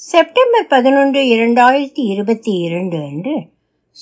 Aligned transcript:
September 0.00 0.66
பதினொன்று 0.66 1.22
இரண்டாயிரத்தி 1.22 1.94
இருபத்தி 1.94 2.52
இரண்டு 2.52 2.96
அன்று 2.96 3.46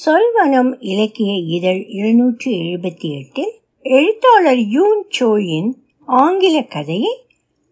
சொல்வனம் 0.05 0.77
இலக்கிய 0.79 1.35
இதழ் 1.35 1.85
இருநூற்றி 1.87 2.61
எழுபத்தி 2.61 3.21
எட்டில் 3.21 3.53
எழுத்தாளர் 3.83 4.59
யூன் 4.59 5.07
சோயின் 5.21 5.73
ஆங்கில 6.05 6.63
கதையை 6.63 7.27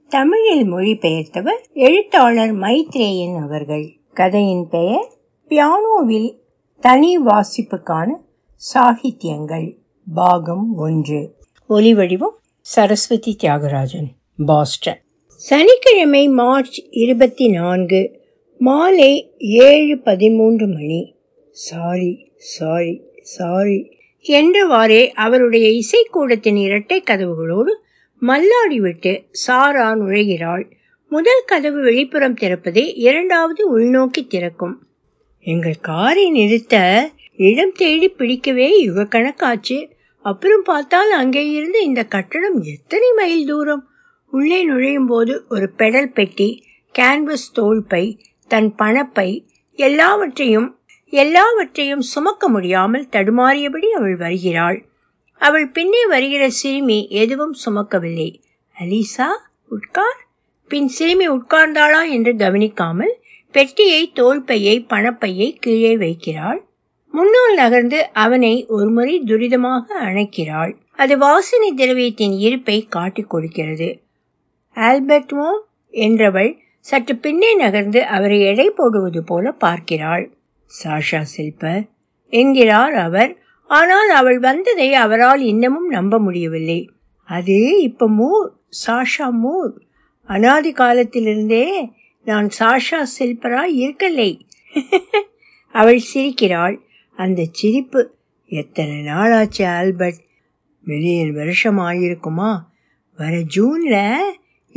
தமிழில் 0.09 0.73
மொழிபெயர்த்தவர் 0.73 1.73
எழுத்தாளர் 1.73 2.55
மைத்ரேயன் 2.55 3.43
அவர்கள். 3.43 3.97
கதையின் 4.15 4.69
பெயர் 4.69 5.13
பியானோவில் 5.49 6.39
தனி 6.81 7.19
வாசிப்புக்கான 7.19 8.09
சாகித்யங்கள். 8.75 9.77
பாகம் 10.15 10.77
ஒன்று. 10.77 11.37
ஒலிவடிவம் 11.69 12.39
சரஸ்வதி 12.61 13.37
தியாகராஜன் 13.43 14.11
பாஸ்டன். 14.47 15.04
சனிக்கிழமை 15.49 16.29
மார்ச் 16.29 16.77
இருபத்தி 16.91 17.47
நான்கு 17.49 17.99
மாலை 18.61 19.11
ஏழு 19.39 19.99
பதிமூன்று 19.99 20.67
மணி. 20.67 21.01
சாரி 21.51 22.13
சாரி 22.37 23.01
சாரி 23.21 23.79
என்றவாறே 24.23 25.03
அவருடைய 25.25 25.67
இசைக்கூடத்தின் 25.81 26.57
இரட்டை 26.57 27.03
கதவுகளோடு 27.03 27.73
மல்லாடிவிட்டு 28.23 29.13
சாரா 29.31 29.95
நுழைகிறாள். 29.95 30.65
முதல் 31.09 31.43
கதவு 31.47 31.81
வெளிப்புறம் 31.85 32.37
திறப்பதே 32.41 32.93
இரண்டாவது 33.09 33.79
உள்நோக்கி 33.79 34.27
திறக்கும். 34.27 34.77
எங்கள் 35.41 35.81
காரை 35.81 36.31
நிறுத்த 36.31 36.77
இடம் 37.37 37.73
தேடி 37.73 38.09
பிடிக்கவே 38.09 38.87
யுகக்கணக்காச்சு. 38.87 39.91
அப்புறம் 40.23 40.63
பார்த்தால் 40.63 41.11
அங்கே 41.11 41.51
இருந்து 41.51 41.85
இந்த 41.85 42.05
கட்டடம் 42.05 42.63
எத்தனை 42.63 43.11
மைல் 43.17 43.47
தூரம்? 43.47 43.89
உள்ளே 44.37 44.65
நுழையும் 44.65 45.07
போது 45.07 45.35
ஒரு 45.49 45.67
பெடல் 45.79 46.13
பெட்டி 46.13 46.49
கேன்வஸ் 46.95 47.51
தோல்பை 47.53 48.05
தன் 48.49 48.75
பணப்பை 48.79 49.29
எல்லாவற்றையும் 49.79 50.79
எல்லாவற்றையும் 51.13 52.01
சுமக்க 52.01 52.49
முடியாமல் 52.49 53.09
தடுமாறியபடி 53.13 53.89
அவள் 53.89 54.17
வருகிறாள். 54.17 54.79
அவள் 55.41 55.67
பின்னே 55.69 56.07
வருகிற 56.07 56.45
சிறுமி 56.51 56.99
எதுவும் 57.09 57.55
சுமக்கவில்லை. 57.65 58.31
அலிசா 58.77 59.29
உட்கார். 59.69 60.21
பின் 60.69 60.89
சிறுமி 60.89 61.29
உட்கார்ந்தாளா 61.29 62.01
என்று 62.11 62.33
கவனிக்காமல் 62.37 63.15
பெட்டியை 63.53 64.13
தோல்பையை 64.15 64.77
பணப்பையை 64.89 65.49
கீழே 65.59 65.93
வைக்கிறாள். 65.97 66.61
முன்னால் 67.15 67.55
நகர்ந்து 67.55 67.99
அவனை 68.13 68.55
ஒருமுறை 68.69 69.15
துரிதமாக 69.27 69.85
அணைக்கிறாள். 70.03 70.73
அது 70.97 71.15
வாசனை 71.19 71.69
திரவியத்தின் 71.77 72.37
இருப்பை 72.39 72.79
காட்டிக் 72.89 73.31
கொடுக்கிறது. 73.31 73.89
ஆல்பர்ட்மோ 74.75 75.51
என்றவள் 75.91 76.59
சற்று 76.81 77.17
பின்னே 77.17 77.55
நகர்ந்து 77.55 78.05
அவரை 78.07 78.41
எடை 78.41 78.71
போடுவது 78.71 79.25
போல 79.25 79.53
பார்க்கிறாள். 79.53 80.37
சாஷா 80.85 81.25
சில்பர் 81.37 81.91
என்கிறார் 82.33 82.95
அவர். 82.95 83.37
ஆனால் 83.71 84.11
அவள் 84.11 84.39
வந்ததை 84.39 84.95
அவரால் 84.95 85.41
இன்னமும் 85.41 85.89
நம்ப 85.89 86.19
முடியவில்லை. 86.19 86.91
அது 87.29 87.81
இப்ப 87.83 88.09
மூர் 88.09 88.53
சாஷா 88.87 89.31
மூர் 89.31 89.73
அனாதி 90.25 90.73
காலத்திலிருந்தே 90.73 91.91
நான் 92.25 92.49
சாஷா 92.59 93.01
சில்பரா 93.19 93.63
இருக்கலை. 93.77 94.41
அவள் 95.73 96.01
சிரிக்கிறாள். 96.15 96.77
அந்த 97.17 97.45
சிரிப்பு 97.53 98.15
எத்தனை 98.51 98.95
நாளாச்சு 98.95 99.65
ஆல்பர்ட்? 99.67 100.23
மில்லியன் 100.85 101.33
வருஷம் 101.33 101.79
ஆயிருக்குமா 101.79 102.51
வர 103.19 103.35
ஜூன்ல 103.57 104.19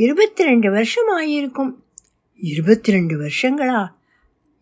இருபத்தி 0.00 0.44
ரெண்டு 0.44 0.70
வருஷம் 0.70 1.18
ஆயிருக்கும் 1.18 1.74
இருபத்தி 2.36 2.92
ரெண்டு 2.92 3.14
வருஷங்களா? 3.20 3.86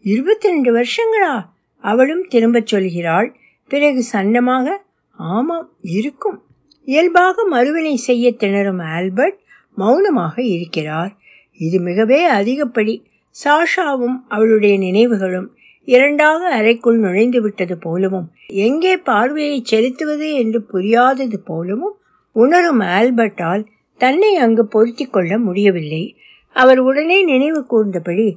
இருபத்தி 0.03 0.49
ரெண்டு 0.49 0.77
வருஷங்களா? 0.77 1.47
அவளும் 1.79 2.27
திரும்பச் 2.29 2.75
சொல்கிறாள். 2.75 3.35
பிறகு 3.69 4.05
சன்னமாக 4.13 4.77
ஆமாம் 5.11 5.73
இருக்கும். 5.83 6.43
இயல்பாக 6.85 7.47
மறுவினை 7.51 7.95
செய்ய 7.95 8.33
திணறும் 8.33 8.79
ஆல்பர்ட் 8.79 9.39
மௌனமாக 9.75 10.43
இருக்கிறார். 10.43 11.17
இது 11.59 11.81
மிகவே 11.81 12.27
அதிகப்படி. 12.27 13.05
சாஷாவும் 13.45 14.19
அவளுடைய 14.29 14.79
நினைவுகளும் 14.79 15.57
இரண்டாக 15.85 16.49
அறைக்குள் 16.49 16.99
நுழைந்து 16.99 17.43
விட்டது 17.43 17.79
போலவும் 17.79 18.33
எங்கே 18.47 18.97
பார்வையை 18.97 19.61
செலுத்துவது 19.65 20.33
என்று 20.33 20.63
புரியாதது 20.63 21.39
போலவும் 21.45 21.97
உணரும் 22.33 22.81
ஆல்பர்ட்டால் 22.81 23.67
தன்னை 24.01 24.37
அங்கு 24.37 24.67
பொருத்தி 24.67 25.05
கொள்ள 25.05 25.39
முடியவில்லை. 25.39 26.17
அவர் 26.51 26.79
உடனே 26.79 27.25
நினைவு 27.25 27.61
கூர்ந்தபடி 27.71 28.29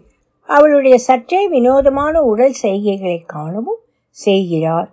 அவளுடைய 0.50 0.98
சற்றே 0.98 1.48
வினோதமான 1.48 2.22
உடல் 2.22 2.56
செய்கைகளை 2.62 3.20
காணவும் 3.26 3.82
செய்கிறார். 4.10 4.90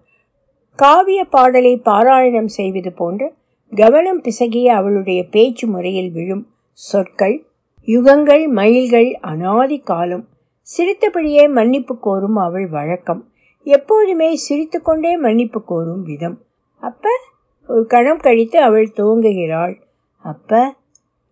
காவிய 0.79 1.25
பாடலை 1.25 1.81
பாராயணம் 1.85 2.51
செய்வது 2.57 2.93
போன்ற 2.93 3.33
கவனம் 3.73 4.23
பிசகிய 4.23 4.65
அவளுடைய 4.65 5.21
பேச்சு 5.25 5.67
முறையில் 5.67 6.11
விழும் 6.11 6.45
சொற்கள் 6.73 7.37
யுகங்கள் 7.89 8.45
மயில்கள் 8.49 9.19
அனாதி 9.21 9.79
காலம் 9.79 10.29
சிரித்தபடியே 10.61 11.49
மன்னிப்பு 11.49 11.95
கோரும் 11.99 12.37
அவள் 12.37 12.69
வழக்கம் 12.69 13.23
எப்போதுமே 13.67 14.29
சிரித்துக்கொண்டே 14.37 15.17
மன்னிப்பு 15.17 15.61
கோரும் 15.65 16.03
விதம். 16.03 16.37
அப்ப 16.83 17.09
ஒரு 17.69 17.87
கணம் 17.87 18.19
கழித்து 18.19 18.59
அவள் 18.61 18.95
துவங்குகிறாள் 18.97 19.75
அப்ப 20.27 20.75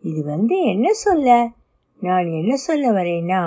இது 0.05 0.21
வந்து 0.25 0.57
என்ன 0.63 0.87
சொல்ல? 0.93 1.29
நான் 2.01 2.27
என்ன 2.31 2.53
சொல்ல 2.57 2.85
வரேன்னா 2.91 3.43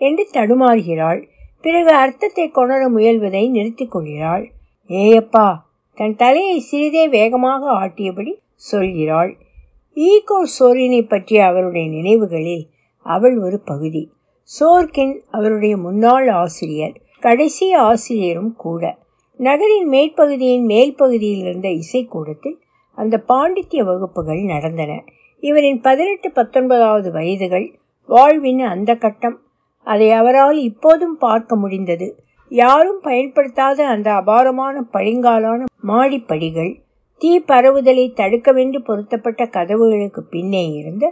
என்று 0.00 0.24
தடுமாறுகிறாள். 0.32 1.20
பிறகு 1.60 1.92
அர்த்தத்தை 1.94 2.46
கொணர 2.48 2.80
முயல்வதை 2.88 3.44
நிறுத்திக் 3.50 3.90
கொள்கிறாள். 3.90 4.44
ஏயப்பா 4.90 5.48
தன் 5.98 6.16
தலையை 6.16 6.56
சிறிதே 6.60 7.04
வேகமாக 7.08 7.62
ஆட்டியபடி 7.82 8.32
சொல்கிறாள். 8.70 9.32
ஈகோ 9.96 10.38
சோரினை 10.58 11.02
பற்றிய 11.08 11.46
அவருடைய 11.46 11.86
நினைவுகளில் 11.88 12.64
அவள் 13.06 13.36
ஒரு 13.38 13.58
பகுதி. 13.60 14.04
சோர்கின் 14.48 15.14
அவருடைய 15.30 15.74
முன்னாள் 15.76 16.28
ஆசிரியர் 16.42 16.96
கடைசி 17.22 17.66
ஆசிரியரும் 17.72 18.52
கூட. 18.56 18.82
நகரின் 19.40 19.88
மேற்பகுதியின் 19.90 20.66
மேல் 20.66 20.94
பகுதியில் 20.94 21.42
இருந்த 21.44 21.68
இசைக்கூடத்தில் 21.82 22.58
அந்த 22.94 23.24
பாண்டித்ய 23.28 23.84
வகுப்புகள் 23.84 24.42
நடந்தன. 24.42 25.04
இவரின் 25.40 25.80
பதினெட்டு 25.80 26.30
பத்தொன்பதாவது 26.30 27.12
வயதுகள் 27.12 27.74
வாழ்வின் 28.06 28.60
அந்த 28.60 28.94
கட்டம். 28.94 29.40
அதை 29.82 30.10
அவரால் 30.10 30.58
இப்போதும் 30.58 31.18
பார்க்க 31.18 31.56
முடிந்தது. 31.56 32.08
யாரும் 32.48 33.00
பயன்படுத்தாத 33.02 33.86
அந்த 33.86 34.12
அபாரமான 34.12 34.84
பழிங்காலான 34.92 35.60
மாடிப்படிகள் 35.86 36.72
தீ 37.18 37.40
பரவுதலை 37.40 38.04
தடுக்கவென்று 38.14 38.78
பொருத்தப்பட்ட 38.78 39.44
கதவுகளுக்கு 39.44 40.20
பின்னே 40.30 40.70
இருந்த 40.72 41.04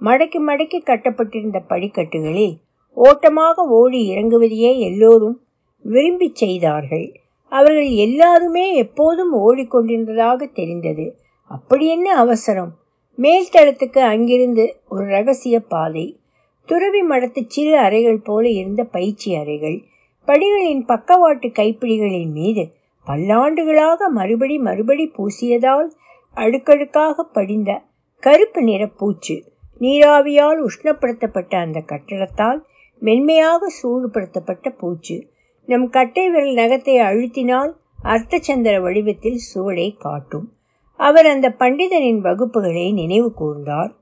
மடக்கி 0.00 0.38
மடக்கி 0.46 0.78
கட்டப்பட்டிருந்த 0.82 1.58
படிக்கட்டுகளில் 1.68 2.56
ஓட்டமாக 2.92 3.62
ஓடி 3.62 4.00
இறங்குவதையே 4.14 4.78
எல்லோரும் 4.78 5.40
விரும்பி 5.84 6.30
செய்தார்கள். 6.32 7.20
அவர்கள் 7.52 7.90
எல்லாருமே 8.06 8.74
எப்போதும் 8.74 9.32
ஓடிக்கொண்டிருந்ததாக 9.34 10.52
தெரிந்தது. 10.52 11.06
அப்படி 11.48 11.88
என்ன 11.88 12.16
அவசரம்? 12.16 12.72
மேல்தளத்துக்கு 13.18 13.98
அங்கிருந்து 13.98 14.80
ஒரு 14.88 15.04
ரகசிய 15.04 15.60
பாதை. 15.60 16.18
துறவி 16.66 17.02
மடத்து 17.02 17.44
சிறு 17.46 17.78
அறைகள் 17.78 18.20
போல 18.20 18.48
இருந்த 18.48 18.84
பயிற்சி 18.84 19.34
அறைகள். 19.34 19.84
படிகளின் 20.26 20.84
பக்கவாட்டு 20.86 21.48
கைப்பிடிகளின் 21.48 22.30
மீது 22.30 22.72
பல்லாண்டுகளாக 23.06 24.08
மறுபடி 24.08 24.58
மறுபடி 24.58 25.12
பூசியதால் 25.18 25.88
அடுக்கடுக்காக 26.34 27.22
படிந்த 27.22 27.82
கருப்பு 28.20 28.62
நிற 28.62 28.86
பூச்சு 28.86 29.52
நீராவியால் 29.78 30.66
உஷ்ணப்படுத்தப்பட்ட 30.66 31.54
அந்த 31.54 31.82
கட்டடத்தால் 31.86 32.60
மென்மையாக 32.98 33.72
சூடுபடுத்தப்பட்ட 33.82 34.76
பூச்சு. 34.78 35.28
நம் 35.66 35.90
கட்டை 35.90 36.30
விரல் 36.30 36.54
நகத்தை 36.54 36.94
அழுத்தினால் 37.00 37.72
அர்த்தச்சந்திர 38.04 38.80
வடிவத்தில் 38.80 39.38
சுவடை 39.54 39.96
காட்டும். 39.96 40.52
அவர் 41.00 41.26
அந்த 41.26 41.48
பண்டிதனின் 41.58 42.20
வகுப்புகளை 42.22 42.86
நினைவு 42.92 43.28
கூர்ந்தார். 43.40 43.92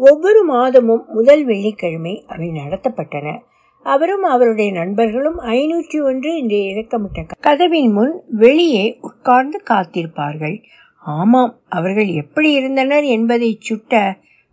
ஒவ்வொரு 0.00 0.40
மாதமும் 0.44 1.04
முதல் 1.08 1.44
வெள்ளிக்கிழமை 1.44 2.14
அவை 2.26 2.48
நடத்தப்பட்டன. 2.50 3.28
அவரும் 3.86 4.22
அவருடைய 4.22 4.72
நண்பர்களும் 4.72 5.38
ஐநூற்றி 5.38 5.98
ஒன்று 6.02 6.30
என்று 6.36 6.58
இறக்கமிட்ட 6.70 7.38
கதவின் 7.40 7.90
முன் 7.92 8.12
வெளியே 8.42 8.84
உட்கார்ந்து 9.00 9.58
காத்திருப்பார்கள். 9.70 10.56
ஆமாம் 11.02 11.54
அவர்கள் 11.68 12.10
எப்படி 12.12 12.50
இருந்தனர் 12.52 13.06
என்பதை 13.16 13.50
சுட்ட 13.60 14.02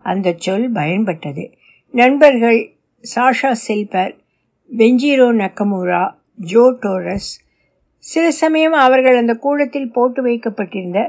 அந்த 0.06 0.34
சொல் 0.38 0.68
பயன்பட்டது. 0.74 1.44
நண்பர்கள் 1.94 2.60
சாஷா 3.04 3.52
சில்பர் 3.68 4.14
பெஞ்சிரோ 4.72 5.28
நக்கமுரா 5.42 6.04
ஜோ 6.50 6.64
டோரஸ் 6.82 7.30
சில 8.04 8.26
சமயம் 8.32 8.76
அவர்கள் 8.86 9.18
அந்த 9.18 9.34
கூடத்தில் 9.36 9.92
போட்டு 9.92 10.22
வைக்கப்பட்டிருந்த 10.22 11.00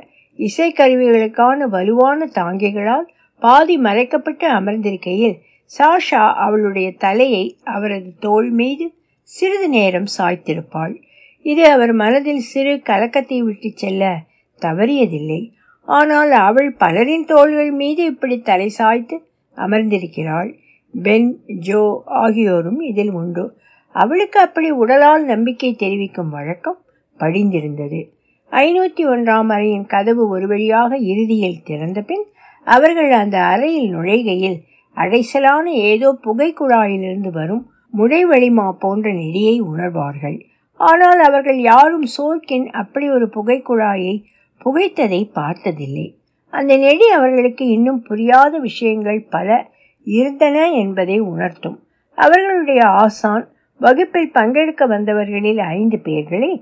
இசைக்கருவிகளுக்கான 0.46 1.66
வலுவான 1.69 2.28
தாங்கிகளால் 2.34 3.06
பாதி 3.42 3.78
மறைக்கப்பட்டு 3.78 4.46
அமர்ந்திருக்கையில் 4.48 5.37
சாஷா 5.70 6.32
அவளுடைய 6.34 6.92
தலையை 6.96 7.44
அவரது 7.64 8.10
தோள் 8.19 8.50
மீது 8.50 8.87
சிறிது 9.22 9.69
நேரம் 9.69 10.08
சாய்த்திருப்பாள். 10.19 10.94
இது 11.42 11.62
அவர் 11.70 11.92
மனதில் 11.92 12.40
சிறு 12.40 12.82
கலக்கத்தை 12.82 13.38
விட்டு 13.42 13.70
செல்ல 13.75 14.04
தவறியதில்லை. 14.62 15.42
ஆனால் 15.88 16.31
அவள் 16.31 16.70
பலரின் 16.75 17.25
தோள்கள் 17.25 17.70
மீது 17.70 18.04
இப்படி 18.04 18.40
தலை 18.40 18.69
சாய்த்து 18.69 19.16
அமர்ந்திருக்கிறாள். 19.56 20.50
பென் 20.94 21.28
ஜோ 21.60 22.02
ஆகியோரும் 22.04 22.81
இதில் 22.81 23.12
உண்டு. 23.12 23.44
அவளுக்கு 23.94 24.40
அப்படி 24.40 24.70
உடலால் 24.70 25.25
நம்பிக்கை 25.25 25.75
தெரிவிக்கும் 25.75 26.28
வழக்கம் 26.28 26.81
படிந்திருந்தது. 27.19 28.00
ஐநூற்றி 28.52 29.02
ஒன்றாம் 29.06 29.50
அறையின் 29.50 29.87
கதவு 29.87 30.29
ஒரு 30.29 30.47
வழியாக 30.47 30.97
இறுதியில் 30.97 31.62
திறந்த 31.64 32.00
பின் 32.00 32.25
அவர்கள் 32.67 33.11
அந்த 33.12 33.37
அறையில் 33.43 33.91
நுழைகையில் 33.94 34.58
அடைசலான 34.97 35.64
ஏதோ 35.70 36.08
புகை 36.23 36.49
குழாயிலிருந்து 36.61 37.31
வரும் 37.31 37.62
முடைவழிமா 37.99 38.67
போன்ற 38.79 39.06
நெடியை 39.12 39.55
உணர்வார்கள். 39.62 40.38
ஆனால் 40.81 41.20
அவர்கள் 41.20 41.61
யாரும் 41.61 42.06
சோர்க்கின் 42.17 42.67
அப்படி 42.70 43.11
ஒரு 43.11 43.29
புகை 43.29 43.62
குழாயை 43.69 44.14
புகைத்ததை 44.61 45.23
பார்த்ததில்லை. 45.32 46.06
அந்த 46.52 46.73
நெடி 46.76 47.06
அவர்களுக்கு 47.08 47.64
இன்னும் 47.69 48.02
புரியாத 48.02 48.58
விஷயங்கள் 48.58 49.20
பல 49.31 49.49
இருந்தன 50.06 50.56
என்பதை 50.73 51.19
உணர்த்தும். 51.20 51.79
அவர்களுடைய 52.19 52.82
ஆசான் 52.87 53.44
வகுப்பில் 53.81 54.35
பங்கெடுக்க 54.35 54.87
வந்தவர்களில் 54.87 55.61
ஐந்து 55.76 55.99
பேர்களை 56.05 56.52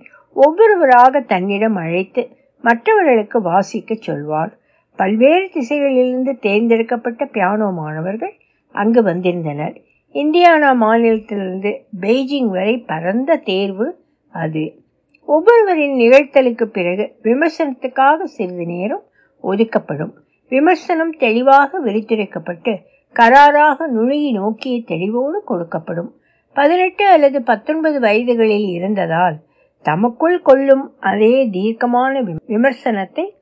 ஒவ்வொருவராக 0.44 1.20
தன்னிடம் 1.20 1.76
அழைத்து 1.76 2.29
மற்றவர்களுக்கு 2.62 3.43
வாசிக்க 3.43 3.94
சொல்வார். 3.94 4.58
பல்வேறு 4.96 5.50
திசைகளிலிருந்து 5.52 6.38
தேர்ந்தெடுக்கப்பட்ட 6.38 7.25
பியானோ 7.25 7.73
மாணவர்கள் 7.73 8.35
அங்கு 8.73 9.02
வந்திருந்தனர். 9.02 9.81
இந்தியானா 10.12 10.70
மாநிலத்திலிருந்து 10.81 11.73
பெய்ஜிங் 12.00 12.49
வரை 12.49 12.79
பரந்த 12.79 13.37
தேர்வு 13.37 14.05
அது. 14.29 14.81
ஒவ்வொருவரின் 15.25 15.96
நிகழ்த்தலுக்கு 15.99 16.64
பிறகு 16.64 17.05
விமர்சனத்துக்காக 17.23 18.23
சிறிது 18.23 18.67
நேரம் 18.67 19.02
ஒதுக்கப்படும். 19.40 20.14
விமர்சனம் 20.49 21.12
தெளிவாக 21.19 21.81
விரித்துரைக்கப்பட்டு 21.85 22.75
கராராக 23.14 23.87
நுழையை 23.87 24.32
நோக்கிய 24.32 24.82
தெளிவோடு 24.87 25.40
கொடுக்கப்படும். 25.49 26.11
பதினெட்டு 26.55 27.06
அல்லது 27.06 27.43
பத்தொன்பது 27.43 28.00
வயதுகளில் 28.00 28.70
இருந்ததால் 28.70 29.37
தமக்குள் 29.82 30.42
கொள்ளும் 30.42 30.94
அதே 31.00 31.48
தீர்க்கமான 31.50 32.20
விமர்சனத்தை 32.46 33.36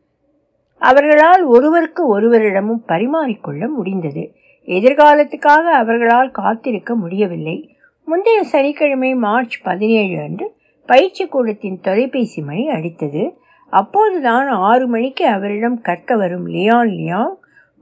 அவர்களால் 0.79 1.43
ஒருவருக்கு 1.43 2.21
ஒருவரிடமும் 2.21 2.83
பரிமாறிக்கொள்ள 2.87 3.69
முடிந்தது. 3.69 4.35
எதிர்காலத்துக்காக 4.67 5.65
அவர்களால் 5.73 6.31
காத்திருக்க 6.31 6.95
முடியவில்லை. 6.95 7.77
முந்தைய 8.05 8.45
சனிக்கிழமை 8.45 9.15
மார்ச் 9.15 9.63
பதினேழு 9.63 10.23
அன்று 10.23 10.57
பயிற்சி 10.87 11.27
கூடத்தின் 11.27 11.81
தொலைபேசி 11.81 12.43
மணி 12.43 12.69
அடித்தது. 12.69 13.37
அப்போதுதான் 13.71 14.49
ஆறு 14.49 14.87
மணிக்கு 14.87 15.27
அவரிடம் 15.27 15.81
கற்க 15.81 16.17
வரும் 16.17 16.47
லியான் 16.49 16.93
லியாங் 16.93 17.35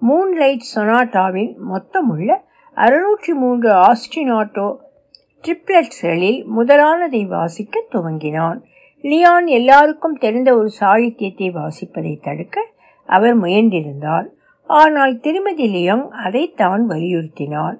மூன்லைட் 0.02 0.70
சொனாட்டாவின் 0.74 1.52
மொத்தமுள்ள 1.70 2.30
அறுநூற்றி 2.76 3.32
மூன்று 3.34 3.70
ஆஸ்டினாட்டோ 3.70 4.76
ட்ரிப்ளட்ஸ்களில் 5.44 6.44
முதலானதை 6.56 7.26
வாசிக்க 7.26 7.84
துவங்கினான். 7.92 8.60
லியான் 9.02 9.46
எல்லாருக்கும் 9.46 10.16
தெரிந்த 10.16 10.56
ஒரு 10.56 10.70
சாகித்யத்தை 10.80 11.48
வாசிப்பதை 11.52 12.20
தடுக்க 12.20 12.66
அவர் 13.06 13.42
முயன்றிருந்தார். 13.42 14.26
ஆனால் 14.66 15.20
திருமதி 15.20 15.66
லியோங் 15.74 16.54
தான் 16.54 16.88
வலியுறுத்தினார் 16.88 17.76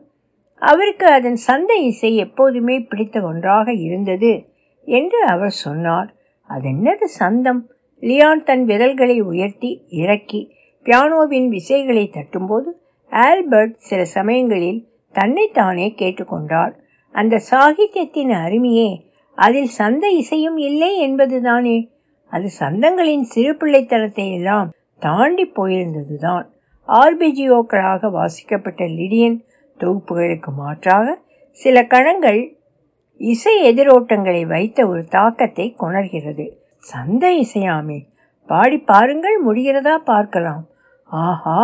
அவருக்கு 0.58 1.06
அதன் 1.06 1.36
சந்தை 1.36 1.84
இசை 1.84 2.16
எப்போதுமே 2.16 2.80
பிடித்த 2.80 3.22
ஒன்றாக 3.22 3.72
இருந்தது 3.72 4.46
என்று 4.84 5.24
அவர் 5.24 5.50
சொன்னார். 5.50 6.14
அதென்னது 6.50 7.08
சந்தம்? 7.08 7.68
லியான் 8.00 8.42
தன் 8.42 8.64
விரல்களை 8.64 9.20
உயர்த்தி 9.20 9.84
இறக்கி 9.88 10.54
பியானோவின் 10.84 11.48
விசைகளை 11.48 12.04
தட்டும்போது 12.10 12.70
ஆல்பர்ட் 13.10 13.76
சில 13.76 14.04
சமயங்களில் 14.04 14.88
தன்னைத்தானே 15.12 15.94
கேட்டுக்கொண்டார். 15.98 16.74
அந்த 17.14 17.34
சாகித்யத்தின் 17.50 18.32
அருமையே 18.44 18.90
அதில் 19.38 19.70
சந்த 19.80 20.04
இசையும் 20.10 20.56
இல்லை 20.56 20.90
என்பதுதானே. 21.06 21.76
அது 22.32 22.48
சந்தங்களின் 22.60 23.24
சிறு 23.32 23.52
பிள்ளைத்தனத்தை 23.52 24.26
எல்லாம் 24.32 24.68
தாண்டி 25.02 25.44
போயிருந்ததுதான் 25.56 26.46
ஆர்பிஜியோக்களாக 26.88 28.10
வாசிக்கப்பட்ட 28.10 28.82
லிடியன் 28.98 29.38
தொகுப்புகளுக்கு 29.80 30.50
மாற்றாக 30.56 31.06
சில 31.52 31.76
கணங்கள் 31.84 32.40
இசை 33.20 33.54
எதிரோட்டங்களை 33.70 34.42
வைத்த 34.46 34.78
ஒரு 34.86 35.02
தாக்கத்தை 35.04 35.66
கொணர்கிறது. 35.78 36.46
சந்த 36.84 37.24
இசையாமே 37.44 37.98
பாடி 38.48 38.78
பாருங்கள் 38.90 39.36
முடிகிறதா 39.46 39.94
பார்க்கலாம். 40.04 40.64
ஆஹா 41.10 41.60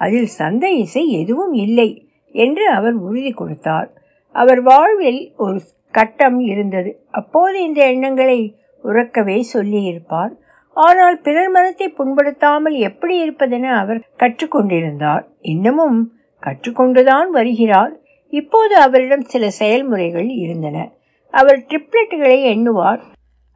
அதில் 0.00 0.30
சந்த 0.40 0.64
இசை 0.84 1.04
எதுவும் 1.20 1.54
இல்லை 1.64 1.90
என்று 2.34 2.64
அவர் 2.70 2.96
உறுதி 3.06 3.32
கொடுத்தார். 3.32 3.88
அவர் 4.32 4.62
வாழ்வில் 4.62 5.32
ஒரு 5.36 5.60
கட்டம் 5.90 6.40
இருந்தது. 6.40 6.90
அப்போது 7.10 7.64
இந்த 7.64 7.80
எண்ணங்களை 7.86 8.56
உறக்கவே 8.84 9.40
சொல்லியிருப்பார். 9.40 10.32
ஆனால் 10.76 11.20
பிறர் 11.20 11.50
மனத்தை 11.50 11.88
புண்படுத்தாமல் 11.88 12.72
எப்படி 12.72 13.14
இருப்பதென 13.24 13.62
அவர் 13.78 14.00
கற்றுக்கொண்டிருந்தார். 14.18 15.24
இன்னமும் 15.40 15.98
கற்றுக்கொண்டுதான் 16.42 17.28
வருகிறார். 17.28 17.92
இப்போது 18.28 18.76
அவரிடம் 18.76 19.24
சில 19.24 19.50
செயல்முறைகள் 19.50 20.28
இருந்தன. 20.28 20.92
அவர் 21.30 21.58
ட்ரிப்ளெட்டுகளை 21.68 22.38
எண்ணுவார். 22.54 23.00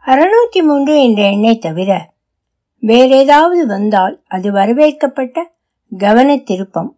அறுநூத்தி 0.05 0.61
மூன்று 0.63 1.03
என்ற 1.03 1.23
எண்ணை 1.23 1.59
தவிர 1.59 1.93
வேறேதாவது 2.83 3.63
வந்தால் 3.67 4.23
அது 4.29 4.53
வரவேற்கப்பட்ட 4.53 5.43
கவன 5.93 6.37
திருப்பம். 6.37 6.91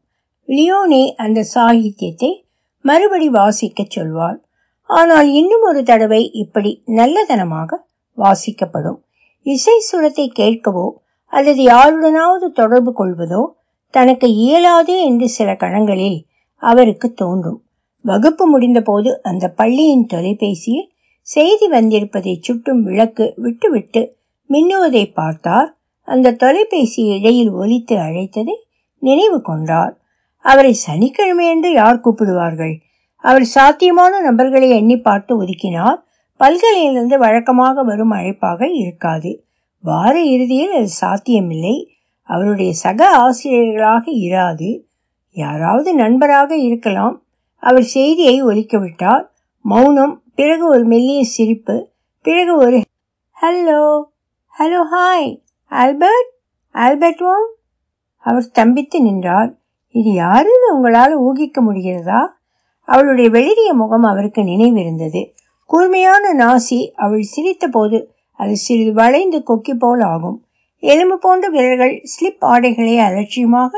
லியோனி 0.49 1.15
அந்த 1.17 1.41
சாகித்யத்தை 1.55 2.31
மறுபடி 2.81 3.29
வாசிக்க 3.29 3.85
சொல்வார் 3.89 4.47
ஆனால் 4.85 5.29
இன்னும் 5.29 5.61
ஒரு 5.61 5.83
தடவை 5.83 6.31
இப்படி 6.31 6.83
நல்லதனமாக 6.87 7.71
வாசிக்கப்படும். 8.15 8.99
இசை 9.43 9.79
சுரத்தை 9.79 10.31
கேட்கவோ 10.39 10.91
அல்லது 11.27 11.63
யாருடனாவது 11.63 12.47
தொடர்பு 12.49 13.05
கொள்வதோ 13.05 13.47
தனக்கு 13.91 14.29
இயலாதே 14.29 15.05
என்று 15.05 15.29
சில 15.29 15.55
கணங்களில் 15.55 16.27
அவருக்கு 16.57 17.15
தோன்றும். 17.15 17.65
வகுப்பு 18.01 18.61
முடிந்தபோது 18.61 19.21
அந்த 19.23 19.49
பள்ளியின் 19.49 20.07
தொலைபேசியில் 20.07 20.91
செய்தி 21.21 21.69
வந்திருப்பதை 21.69 22.39
சுட்டும் 22.41 22.83
விளக்கு 22.83 23.35
விட்டுவிட்டு 23.37 24.17
மின்னுவதை 24.51 25.13
பார்த்தார். 25.13 25.79
அந்த 26.03 26.33
தொலைபேசி 26.33 27.03
இடையில் 27.05 27.53
ஒலித்து 27.53 27.97
அழைத்ததை 27.97 28.57
நினைவு 28.99 29.43
கொண்டார். 29.43 29.98
அவரை 30.41 30.81
சனிக்கிழமையன்று 30.87 31.73
யார் 31.73 32.01
கூப்பிடுவார்கள்? 32.01 32.79
அவர் 33.17 33.45
சாத்தியமான 33.45 34.21
நபர்களை 34.21 34.69
எண்ணி 34.71 35.01
பார்த்து 35.01 35.43
ஒதுக்கினார் 35.43 36.07
பல்கலையிலிருந்து 36.41 37.19
வழக்கமாக 37.19 37.83
வரும் 37.83 38.11
அழைப்பாக 38.11 38.69
இருக்காது. 38.69 39.45
வார 39.81 40.23
இறுதியில் 40.23 40.73
அது 40.73 40.89
சாத்தியமில்லை. 40.89 41.97
அவருடைய 42.23 42.73
சக 42.73 43.11
ஆசிரியர்களாக 43.11 44.11
இராது. 44.11 44.83
யாராவது 45.31 45.95
நண்பராக 45.95 46.57
இருக்கலாம். 46.57 47.23
அவர் 47.57 47.83
செய்தியை 47.83 48.43
ஒலிக்கவிட்டார் 48.43 49.31
மௌனம் 49.61 50.23
பிறகு 50.35 50.69
ஒரு 50.69 50.85
மெல்லிய 50.85 51.25
சிரிப்பு 51.25 51.91
பிறகு 52.23 52.57
ஒரு 52.57 52.81
hello 53.43 54.03
hello 54.59 54.81
hi 54.93 55.43
Albert 55.67 56.31
Albert 56.71 57.23
ஓம் 57.23 57.49
அவர் 58.19 58.51
ஸ்தம்பித்து 58.55 59.01
நின்றார். 59.01 59.58
இது 59.95 60.11
யாருன்னு 60.13 60.69
உங்களால் 60.75 61.15
ஊகிக்க 61.19 61.59
முடிகிறதா? 61.63 62.21
அவளுடைய 62.89 63.31
வெளிரிய 63.31 63.71
முகம் 63.73 64.03
அவருக்கு 64.03 64.43
நினைவிருந்தது. 64.43 65.21
கூர்மையான 65.71 66.25
நாசி 66.35 66.79
அவள் 66.95 67.23
சிரித்த 67.23 67.69
போது 67.69 67.99
அது 68.41 68.57
சிறிது 68.57 68.93
வளைந்து 68.93 69.39
கொக்கி 69.47 69.75
போல் 69.79 70.01
ஆகும். 70.01 70.37
எலும்பு 70.83 71.19
போன்ற 71.19 71.49
விரல்கள் 71.49 71.95
ஸ்லிப் 72.13 72.45
ஆடைகளை 72.53 72.99
அலட்சியமாக 72.99 73.73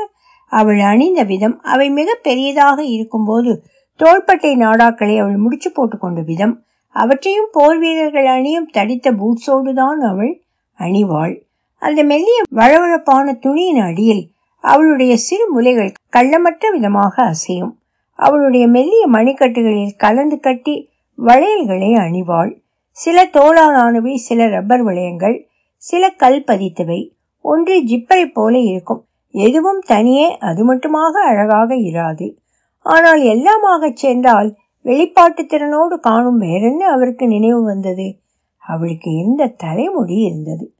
அவள் 0.51 0.79
அணிந்த 0.79 1.21
விதம் 1.23 1.55
அவை 1.63 1.89
மிக 1.89 2.19
பெரியதாக 2.23 2.83
இருக்கும்போது 2.83 3.51
தோள்பட்டை 3.99 4.51
நாடாக்களை 4.55 5.15
அவள் 5.19 5.37
முடிச்சு 5.37 5.69
போட்டுக்கொண்ட 5.69 6.21
விதம். 6.25 6.53
அவற்றையும் 6.95 7.49
போர் 7.51 7.79
வீரர்கள் 7.79 8.25
அணியும் 8.25 8.69
தடித்த 8.71 9.11
பூட்ஸோடு 9.11 9.73
தான் 9.73 9.99
அவள் 10.01 10.33
அணிவாள். 10.79 11.33
அந்த 11.81 12.03
மெல்லிய 12.03 12.39
வழவழப்பான 12.55 13.33
துணியின் 13.39 13.81
அடியில் 13.81 14.23
அவளுடைய 14.61 15.17
சிறு 15.17 15.61
முலைகள் 15.61 15.93
கள்ளமற்ற 16.09 16.71
விதமாக 16.71 17.23
அசையும். 17.23 17.71
அவளுடைய 18.15 18.67
மெல்லிய 18.67 19.09
மணிக்கட்டுகளில் 19.09 19.95
கலந்து 19.97 20.39
கட்டி 20.39 20.89
வளையல்களை 21.17 21.93
அணிவாள். 21.93 22.61
சில 22.91 23.25
தோளாலானவை 23.25 24.15
சில 24.15 24.47
ரப்பர் 24.47 24.83
வளையங்கள் 24.83 25.43
சில 25.77 26.09
கல் 26.09 26.43
பதித்தவை. 26.43 27.09
ஒன்று 27.41 27.83
ஜிப்பரை 27.83 28.31
போல 28.33 28.59
இருக்கும். 28.59 29.05
எதுவும் 29.31 29.79
தனியே 29.79 30.37
அது 30.37 30.75
மட்டுமாக 30.75 31.11
அழகாக 31.11 31.75
இராது. 31.75 32.37
ஆனால் 32.79 33.21
எல்லாமாகச் 33.21 33.95
சேர்ந்தால் 33.95 34.55
வெளிப்பாட்டு 34.81 35.43
திறனோடு 35.43 35.99
காணும் 35.99 36.37
வேறென்ன 36.37 36.87
அவருக்கு 36.87 37.27
நினைவு 37.27 37.63
வந்தது? 37.63 38.19
அவளுக்கு 38.57 39.11
இருந்த 39.11 39.47
தலைமுடி 39.47 40.15
இருந்தது? 40.15 40.73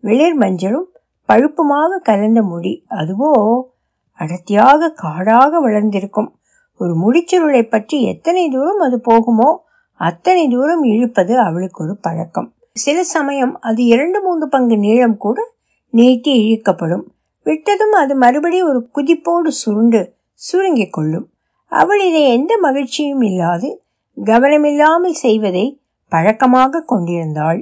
வெளிர் 0.00 0.34
மஞ்சளும் 0.34 0.95
பழுப்புமாக 1.28 1.98
கலந்த 1.98 2.42
முடி. 2.42 2.72
அதுவோ 2.90 3.30
அடர்த்தியாக 4.18 4.90
காடாக 4.94 5.60
வளர்ந்திருக்கும். 5.60 6.30
ஒரு 6.80 6.92
முடிச்சுருளை 6.94 7.62
பற்றி 7.68 8.02
எத்தனை 8.02 8.48
தூரம் 8.48 8.78
அது 8.78 9.00
போகுமோ 9.08 9.50
அத்தனை 10.00 10.48
தூரம் 10.48 10.82
இழுப்பது 10.82 11.34
அவளுக்கு 11.40 11.84
ஒரு 11.84 11.94
பழக்கம். 11.96 12.48
சில 12.72 13.04
சமயம் 13.04 13.54
அது 13.60 13.84
இரண்டு 13.84 14.18
மூன்று 14.20 14.48
பங்கு 14.48 14.76
நீளம் 14.76 15.16
கூட 15.16 15.38
நீட்டி 15.94 16.32
இழுக்கப்படும். 16.40 17.04
விட்டதும் 17.46 17.92
அது 17.92 18.14
மறுபடி 18.16 18.62
ஒரு 18.62 18.90
குதிப்போடு 18.94 19.50
சுருண்டு 19.62 20.00
சுருங்கிக் 20.40 20.92
கொள்ளும். 20.92 21.26
அவள் 21.72 22.00
இதை 22.00 22.22
எந்த 22.28 22.52
மகிழ்ச்சியும் 22.60 23.20
இல்லாது 23.20 23.68
கவனமில்லாமல் 24.16 25.16
செய்வதை 25.24 25.80
பழக்கமாக 26.12 26.82
கொண்டிருந்தாள். 26.82 27.60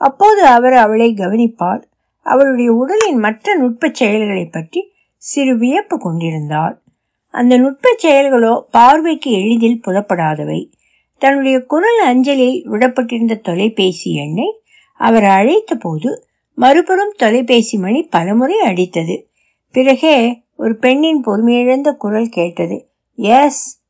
அப்போது 0.00 0.46
அவர் 0.46 0.72
அவளை 0.72 1.08
கவனிப்பார். 1.14 1.82
அவளுடைய 2.22 2.72
உடலின் 2.72 3.18
மற்ற 3.18 3.56
நுட்பச் 3.56 3.94
செயல்களை 3.94 4.46
பற்றி 4.46 4.92
சிறு 5.16 5.58
வியப்பு 5.58 5.98
கொண்டிருந்தார் 5.98 6.80
அந்த 7.28 7.58
நுட்பச் 7.58 8.06
செயல்களோ 8.06 8.60
பார்வைக்கு 8.70 9.30
எளிதில் 9.30 9.80
புலப்படாதவை. 9.86 10.72
தன்னுடைய 11.18 11.60
குரல் 11.60 12.00
அஞ்சலில் 12.00 12.68
விடப்பட்டிருந்த 12.68 13.34
தொலைபேசி 13.34 14.14
எண்ணை 14.14 14.60
அவர் 14.94 15.24
அழைத்த 15.24 15.74
போது 15.74 16.26
மறுபுறம் 16.54 17.14
தொலைபேசி 17.16 17.78
மணி 17.78 18.02
பலமுறை 18.02 18.60
அடித்தது. 18.60 19.24
பிறகே 19.70 20.42
ஒரு 20.56 20.76
பெண்ணின் 20.76 21.24
பொறுமையிழந்த 21.24 21.96
குரல் 21.96 22.28
கேட்டது. 22.28 22.88
எஸ் 23.14 23.82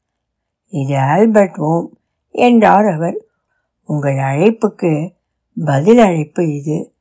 இது 0.69 0.99
ஆல்பர்ட் 0.99 1.57
ஓம் 1.57 1.99
என்றார் 2.31 2.85
அவர். 2.85 3.25
உங்கள் 3.83 4.15
அழைப்புக்கு 4.15 5.11
பதில் 5.65 5.99
அழைப்பு 5.99 6.55
இது. 6.55 6.92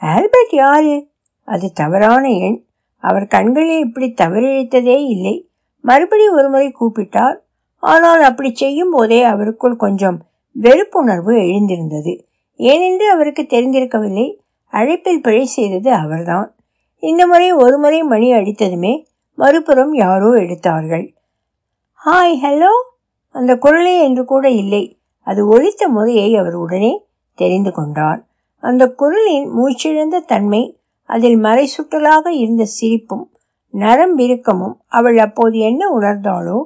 ஆல்பர்ட் 0.00 0.52
யாரு? 0.52 1.08
அது 1.44 1.72
தவறான 1.72 2.30
எண். 2.30 2.64
அவர் 2.98 3.26
கண்களில் 3.26 3.78
இப்படி 3.78 4.14
தவறிழைத்ததே 4.16 4.96
இல்லை. 5.06 5.48
மறுபடி 5.80 6.28
ஒருமுறை 6.28 6.74
கூப்பிட்டார். 6.80 7.36
ஆனால் 7.78 8.22
அப்படி 8.22 8.54
செய்யும் 8.54 8.90
போதே 8.90 9.24
அவருக்குள் 9.24 9.76
கொஞ்சம் 9.76 10.22
வெறுப்புணர்வு 10.62 11.36
எழுந்திருந்தது. 11.48 12.26
ஏனென்று 12.58 13.06
அவருக்கு 13.08 13.42
தெரிந்திருக்கவில்லை. 13.42 14.36
அழைப்பில் 14.66 15.22
பிழை 15.22 15.44
செய்தது 15.44 15.92
அவர்தான். 15.92 16.54
இந்த 16.96 17.26
முறை 17.26 17.52
ஒரு 17.52 17.78
முறை 17.78 18.02
மணி 18.02 18.32
அடித்ததுமே 18.32 19.04
மறுபுறம் 19.34 19.94
யாரோ 19.94 20.30
எடுத்தார்கள். 20.30 21.14
Hi 22.04 22.38
hello? 22.42 22.72
அந்த 23.30 23.56
குரலே 23.56 24.02
என்று 24.04 24.24
கூட 24.24 24.48
இல்லை. 24.48 24.98
அது 25.22 25.46
ஒழித்த 25.46 25.88
முறையை 25.88 26.36
அவர் 26.36 26.54
உடனே 26.54 27.04
தெரிந்து 27.34 27.72
கொண்டார். 27.72 28.24
அந்த 28.66 28.84
குரலின் 28.88 29.48
மூச்சிழந்த 29.56 30.20
தன்மை 30.20 30.62
அதில் 31.02 31.38
மறைசுட்டலாக 31.38 32.28
இருந்த 32.28 32.64
சிரிப்பும் 32.64 33.30
நரம்பிருக்கமும் 33.74 34.76
அவள் 34.86 35.18
அப்போது 35.18 35.58
என்ன 35.58 35.82
உணர்ந்தாளோ 35.98 36.58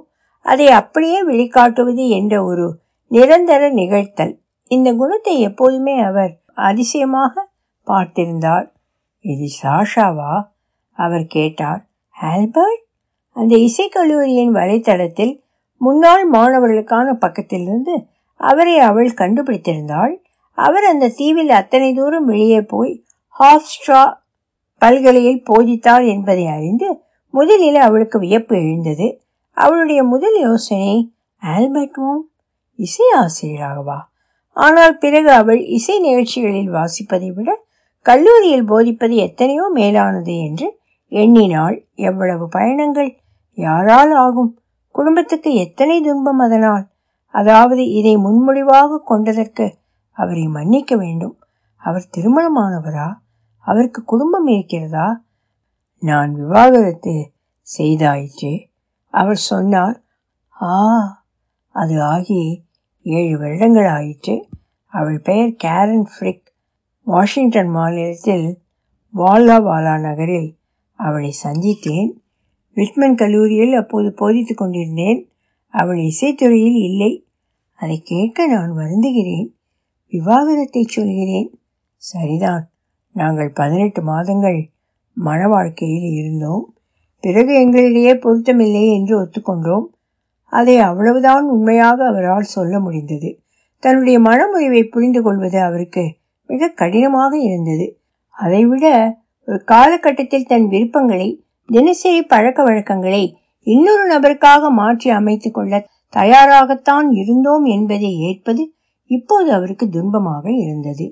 அதை 0.46 0.66
அப்படியே 0.70 1.18
வெளிக்காட்டுவது 1.26 2.08
என்ற 2.08 2.34
ஒரு 2.44 2.66
நிரந்தர 3.10 3.62
நிகழ்த்தல். 3.70 4.34
இந்த 4.70 4.88
குணத்தை 4.92 5.40
எப்போதுமே 5.40 5.94
அவர் 6.00 6.32
அதிசயமாக 6.54 7.32
பார்த்திருந்தார். 7.86 8.66
இது 9.24 9.46
சாஷாவா? 9.62 10.34
அவர் 10.92 11.26
கேட்டார். 11.26 11.82
ஆல்பர்ட்? 12.16 12.82
அந்த 13.36 13.54
இசைக்கல்லூரியின் 13.56 14.52
வலைத்தளத்தில் 14.52 15.34
முன்னாள் 15.80 16.24
மாணவர்களுக்கான 16.30 17.08
பக்கத்திலிருந்து 17.20 17.94
அவரை 18.40 18.78
அவள் 18.78 19.10
கண்டுபிடித்திருந்தாள். 19.16 20.14
அவர் 20.60 20.84
அந்த 20.84 21.12
தீவில் 21.16 21.50
அத்தனை 21.50 21.88
தூரம் 21.94 22.24
வெளியே 22.24 22.60
போய் 22.62 22.92
ஹாஸ்ட்ரா 23.36 24.02
பல்கலையில் 24.82 25.46
போதித்தார் 25.50 26.04
என்பதை 26.06 26.44
அறிந்து 26.46 26.88
முதலில் 27.34 27.76
அவளுக்கு 27.76 28.18
வியப்பு 28.18 28.54
எழுந்தது. 28.56 29.06
அவளுடைய 29.56 30.00
முதல் 30.04 30.38
யோசனை 30.40 30.94
ஆல்பர்ட்வும் 31.42 32.22
இசை 32.78 33.06
ஆசிரியராகவா? 33.18 33.98
ஆனால் 34.56 34.94
பிறகு 34.98 35.30
அவள் 35.30 35.60
இசை 35.68 35.96
நிகழ்ச்சிகளில் 35.98 36.70
வாசிப்பதை 36.70 37.30
விட 37.32 37.50
கல்லூரியில் 38.06 38.68
போதிப்பது 38.68 39.14
எத்தனையோ 39.16 39.64
மேலானது 39.74 40.34
என்று 40.38 40.68
எண்ணினாள் 41.12 41.76
எவ்வளவு 41.94 42.44
பயணங்கள் 42.48 43.10
யாரால் 43.58 44.12
ஆகும்? 44.16 44.50
குடும்பத்துக்கு 44.94 45.50
எத்தனை 45.54 45.96
துன்பம் 46.00 46.38
அதனால்? 46.38 46.84
அதாவது 47.34 47.82
இதை 47.92 48.14
முன்மொழிவாக 48.16 49.02
கொண்டதற்கு 49.04 49.66
அவரை 50.20 50.46
மன்னிக்க 50.46 50.96
வேண்டும். 50.96 51.36
அவர் 51.76 52.10
திருமணமானவரா? 52.16 53.14
அவருக்கு 53.58 54.04
குடும்பம் 54.04 54.46
இருக்கிறதா? 54.46 55.24
நான் 56.00 56.34
விவாகரத்து 56.34 57.32
செய்தாயிற்று. 57.78 58.52
அவர் 59.10 59.36
சொன்னார் 59.36 60.02
ஆ 60.62 60.78
அது 61.68 62.02
ஆகி 62.02 62.64
ஏழு 63.02 63.38
வருடங்கள் 63.38 63.86
ஆயிற்று 63.86 64.48
அவள் 64.86 65.20
பெயர் 65.20 65.54
கேரன் 65.64 66.06
ஃப்ரிக். 66.10 66.46
வாஷிங்டன் 67.02 67.68
மாநிலத்தில் 67.68 68.58
வாலா 69.14 69.56
வாலா 69.62 70.00
நகரில் 70.00 70.56
அவளை 70.94 71.34
சந்தித்தேன். 71.44 72.10
விட்மன் 72.74 73.14
கல்லூரியில் 73.14 73.74
அப்போது 73.74 74.12
போதித்து 74.12 74.54
கொண்டிருந்தேன். 74.54 75.28
அவள் 75.68 75.98
இசைத்துறையில் 75.98 76.78
இல்லை. 76.82 77.26
அதை 77.76 78.00
கேட்க 78.04 78.46
நான் 78.46 78.72
வருந்துகிறேன். 78.72 79.59
விவாகரத்தை 80.12 80.82
சொல்கிறேன். 80.82 81.60
சரிதான். 81.96 82.70
நாங்கள் 83.12 83.50
பதினெட்டு 83.50 84.02
மாதங்கள் 84.02 84.70
மன 85.12 85.48
வாழ்க்கையில் 85.48 86.12
இருந்தோம். 86.12 86.74
பிறகு 87.20 87.66
எங்களிடையே 87.66 88.12
பொருத்தமில்லை 88.14 88.92
என்று 88.98 89.22
ஒத்துக்கொண்டோம். 89.22 89.86
அதை 90.44 90.78
அவ்வளவுதான் 90.78 91.44
உண்மையாக 91.48 92.06
அவரால் 92.06 92.42
சொல்ல 92.42 92.80
முடிந்தது. 92.80 93.40
தன்னுடைய 93.78 94.20
மனமுறிவை 94.20 94.90
புரிந்து 94.90 95.22
கொள்வது 95.22 95.60
அவருக்கு 95.60 96.16
மிக 96.46 96.68
கடினமாக 96.68 97.38
இருந்தது. 97.38 98.00
அதைவிட 98.30 99.16
ஒரு 99.44 99.64
காலகட்டத்தில் 99.64 100.46
தன் 100.46 100.68
விருப்பங்களை 100.68 101.44
தினசரி 101.66 102.22
பழக்க 102.22 102.62
வழக்கங்களை 102.62 103.36
இன்னொரு 103.62 104.18
நபருக்காக 104.18 104.70
மாற்றி 104.70 105.10
அமைத்துக் 105.10 105.54
கொள்ள 105.54 105.88
தயாராகத்தான் 106.16 107.10
இருந்தோம் 107.10 107.64
என்பதை 107.64 108.18
ஏற்பது 108.20 108.74
இப்போது 109.10 109.48
அவருக்கு 109.52 109.86
துன்பமாக 109.86 110.44
இருந்தது. 110.64 111.06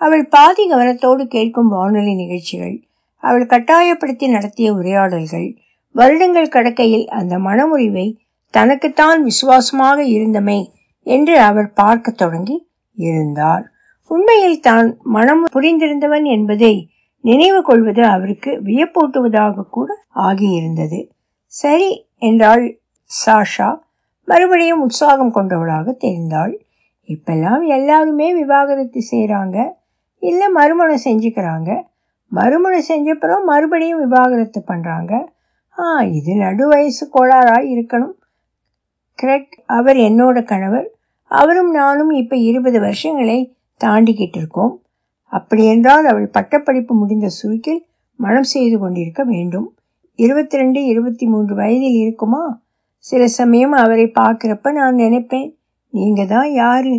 அவள் 0.00 0.24
பாதி 0.28 0.64
கவனத்தோடு 0.72 1.22
கேட்கும் 1.26 1.68
வானொலி 1.68 2.12
நிகழ்ச்சிகள் 2.14 2.76
அவள் 3.22 3.46
கட்டாயப்படுத்தி 3.46 4.26
நடத்திய 4.28 4.68
உரையாடல்கள் 4.72 5.48
வருடங்கள் 5.94 6.48
கடக்கையில் 6.48 7.06
அந்த 7.10 7.34
மனமுறிவை 7.38 8.06
தனக்குத்தான் 8.54 9.20
விசுவாசமாக 9.22 9.98
இருந்தமே 10.16 10.60
என்று 11.06 11.34
அவர் 11.40 11.68
பார்க்க 11.72 12.10
தொடங்கி 12.10 12.56
இருந்தார். 12.96 13.64
உண்மையில் 14.10 14.60
தான் 14.60 14.88
மனம் 15.16 15.44
புரிந்திருந்தவன் 15.52 16.26
என்பதை 16.26 16.72
நினைவு 17.24 17.60
கொள்வது 17.62 18.02
அவருக்கு 18.06 18.50
வியப்பூட்டுவதாக 18.64 19.66
கூட 19.70 19.90
ஆகியிருந்தது. 20.20 21.00
சரி 21.52 21.90
என்றாள் 22.18 22.64
சாஷா 23.10 23.70
மறுபடியும் 24.28 24.82
உற்சாகம் 24.82 25.32
கொண்டவளாக 25.32 25.96
தெரிந்தாள். 26.00 26.52
இப்பெல்லாம் 27.14 27.62
எல்லாருமே 27.76 28.28
விவாகரத்து 28.34 29.00
செய்கிறாங்க 29.10 29.58
இல்லை 30.22 30.46
மறுமணம் 30.48 31.04
செஞ்சுக்கிறாங்க. 31.04 31.70
மறுமணம் 32.32 32.88
செஞ்சப்புறம் 32.88 33.44
மறுபடியும் 33.44 34.02
விவாகரத்து 34.04 34.60
பண்ணுறாங்க 34.66 35.12
ஆ 35.78 35.86
இது 36.18 36.32
நடு 36.36 36.64
வயசு 36.68 37.04
கோளாறாக 37.14 37.68
இருக்கணும். 37.74 38.14
கிரெக் 39.18 39.54
அவர் 39.78 39.98
என்னோட 40.08 40.38
கணவர். 40.44 40.88
அவரும் 41.30 41.70
நானும் 41.70 42.10
இப்போ 42.10 42.36
இருபது 42.36 42.78
வருஷங்களை 42.80 43.38
தாண்டிக்கிட்டு 43.80 44.38
இருக்கோம். 44.40 44.72
அப்படி 45.32 45.62
என்றால் 45.64 46.06
அவள் 46.06 46.28
பட்டப்படிப்பு 46.28 46.94
முடிந்த 46.94 47.26
சுருக்கில் 47.38 47.82
மனம் 48.20 48.48
செய்து 48.54 48.76
கொண்டிருக்க 48.78 49.22
வேண்டும். 49.24 49.68
இருபத்தி 50.18 50.56
ரெண்டு 50.56 50.80
இருபத்தி 50.84 51.26
மூன்று 51.26 51.54
வயதில் 51.54 51.98
இருக்குமா? 52.02 52.42
சில 53.04 53.22
சமயம் 53.38 53.74
அவரை 53.82 54.06
பார்க்குறப்ப 54.20 54.72
நான் 54.72 54.94
நினைப்பேன் 54.94 55.48
நீங்க 55.92 56.24
தான் 56.24 56.52
யாரு? 56.52 56.94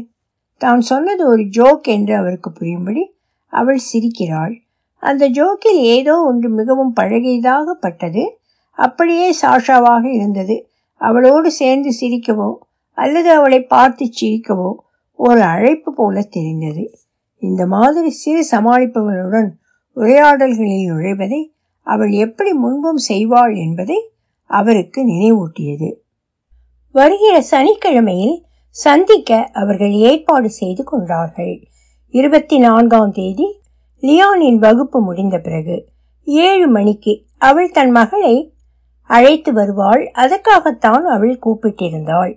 தான் 0.62 0.82
சொன்னது 0.82 1.24
ஒரு 1.28 1.44
ஜோக் 1.50 1.88
என்று 1.88 2.14
அவருக்கு 2.16 2.50
புரியும்படி 2.52 3.04
அவள் 3.54 3.80
சிரிக்கிறாள். 3.92 4.56
அந்த 5.04 5.24
ஜோக்கில் 5.30 5.80
ஏதோ 5.96 6.14
ஒன்று 6.22 6.50
மிகவும் 6.50 6.94
பழகியதாக 6.96 7.74
பட்டது 7.80 8.24
அப்படியே 8.78 9.28
சாஷாவாக 9.42 10.04
இருந்தது. 10.12 10.56
அவளோடு 11.02 11.52
சேர்ந்து 11.52 11.92
சிரிக்கவோ 12.00 12.50
அல்லது 12.98 13.30
அவளை 13.34 13.60
பார்த்து 13.66 14.06
சிரிக்கவோ 14.22 14.70
ஒரு 15.20 15.42
அழைப்பு 15.44 15.90
போல 15.94 16.22
தெரிந்தது. 16.30 16.84
இந்த 17.42 17.66
மாதிரி 17.66 18.10
சிறு 18.10 18.42
சமாளிப்புகளுடன் 18.52 19.50
உரையாடல்களில் 19.98 20.88
நுழைவதை 20.90 21.42
அவள் 21.88 22.12
எப்படி 22.12 22.52
முன்பும் 22.54 23.02
செய்வாள் 23.08 23.54
என்பதை 23.56 24.00
அவருக்கு 24.50 25.00
நினைவூட்டியது. 25.06 25.90
வருகிற 26.96 27.36
சனிக்கிழமையில் 27.52 28.38
சந்திக்க 28.76 29.50
அவர்கள் 29.54 29.92
ஏற்பாடு 29.92 30.50
செய்து 30.50 30.84
கொண்டார்கள். 30.84 31.56
இருபத்தி 32.14 32.58
நான்காம் 32.58 33.12
தேதி 33.12 33.48
லியானின் 34.04 34.60
வகுப்பு 34.60 35.00
முடிந்த 35.02 35.38
பிறகு 35.38 35.76
ஏழு 36.28 36.68
மணிக்கு 36.68 37.14
அவள் 37.38 37.70
தன் 37.70 37.92
மகளை 37.92 38.36
அழைத்து 39.10 39.54
வருவாள். 39.54 40.04
அதற்காகத்தான் 40.14 41.06
அவள் 41.06 41.36
கூப்பிட்டிருந்தாள். 41.46 42.32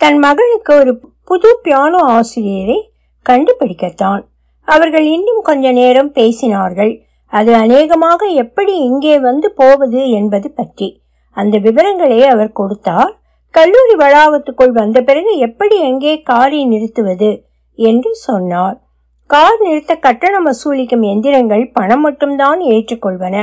தன் 0.00 0.18
மகளுக்கு 0.18 0.72
ஒரு 0.74 0.92
புது 1.24 1.50
பியானோ 1.62 2.00
ஆசிரியரை 2.16 2.78
கண்டுபிடிக்கத்தான். 3.26 4.22
அவர்கள் 4.68 5.06
இன்னும் 5.06 5.42
கொஞ்ச 5.42 5.72
நேரம் 5.72 6.12
பேசினார்கள். 6.12 6.92
அது 7.32 7.54
அநேகமாக 7.54 8.26
எப்படி 8.26 8.74
இங்கே 8.80 9.18
வந்து 9.18 9.48
போவது 9.50 10.10
என்பது 10.10 10.50
பற்றி. 10.50 10.88
அந்த 11.36 11.58
விவரங்களை 11.58 12.20
அவர் 12.26 12.52
கொடுத்தார். 12.52 13.12
கல்லூரி 13.58 13.94
வளாகத்துக்குள் 14.02 14.72
வந்த 14.72 14.98
பிறகு 15.02 15.30
எப்படி 15.36 15.76
எங்கே 15.80 16.22
காரை 16.22 16.58
நிறுத்துவது 16.64 17.30
என்று 17.78 18.10
சொன்னார். 18.14 18.76
கார் 19.26 19.58
நிறுத்த 19.60 19.92
கட்டணம் 19.96 20.46
வசூலிக்கும் 20.48 21.04
எந்திரங்கள் 21.12 21.64
பணம் 21.72 22.00
மட்டும்தான் 22.00 22.60
ஏற்றுக்கொள்வன. 22.74 23.36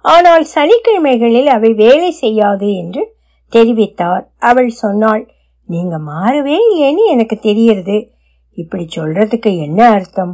ஆனால் 0.00 0.44
சனிக்கிழமைகளில் 0.54 1.46
அவை 1.46 1.70
வேலை 1.74 2.10
செய்யாது 2.10 2.68
என்று 2.74 3.02
தெரிவித்தார். 3.52 4.24
அவள் 4.38 4.70
சொன்னாள் 4.82 5.24
நீங்க 5.64 5.98
மாறவே 5.98 6.58
இல்லைன்னு 6.68 7.04
எனக்கு 7.06 7.38
தெரியறது 7.38 7.96
இப்படி 8.54 8.86
சொல்றதுக்கு 8.96 9.50
என்ன 9.58 9.80
அர்த்தம்? 9.90 10.32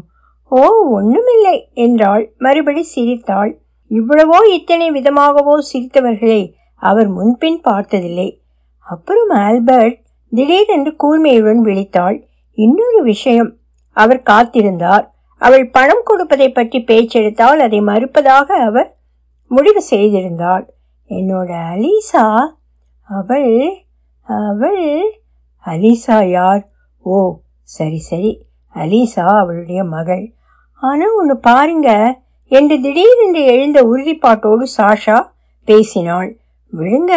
ஓ 0.52 0.62
ஒண்ணுமில்லை 0.98 1.56
என்றாள். 1.72 2.34
மறுபடி 2.38 2.82
சிரித்தாள். 2.82 3.52
இவ்வளவோ 3.90 4.40
இத்தனை 4.58 4.90
விதமாகவோ 4.90 5.56
சிரித்தவர்களை 5.72 6.42
அவர் 6.76 7.08
முன்பின் 7.08 7.60
பார்த்ததில்லை. 7.60 8.28
அப்புறம் 8.92 9.30
ஆல்பர்ட் 9.46 9.98
திடீரென்று 10.32 10.92
கூர்மையுடன் 11.02 11.60
விழித்தாள். 11.68 12.18
இன்னொரு 12.58 13.00
விஷயம். 13.02 13.50
அவர் 13.96 14.20
காத்திருந்தார். 14.30 15.04
அவள் 15.40 15.64
பணம் 15.70 16.04
கொடுப்பதை 16.04 16.48
பற்றி 16.50 16.78
பேச்செடுத்தால் 16.78 17.60
அதை 17.60 17.78
மறுப்பதாக 17.80 18.48
அவர் 18.66 18.88
முடிவு 19.50 19.82
செய்திருந்தாள் 19.90 20.64
என்னோட 21.10 21.50
அலீசா? 21.72 22.26
அவள் 23.08 23.54
அவள் 24.28 24.84
அலீசா 25.64 26.18
யார்? 26.30 26.62
ஓ 27.04 27.16
சரி 27.76 28.00
சரி. 28.10 28.32
அலீசா 28.74 29.24
அவளுடைய 29.38 29.80
மகள். 29.84 30.24
ஆனால் 30.82 31.16
ஒன்று 31.18 31.36
பாருங்க. 31.48 31.90
என்று 32.50 32.76
திடீரென்று 32.80 33.42
எழுந்த 33.44 33.78
உறுதிப்பாட்டோடு 33.82 34.64
சாஷா 34.76 35.18
பேசினாள். 35.68 36.30
விழுங்க. 36.72 37.12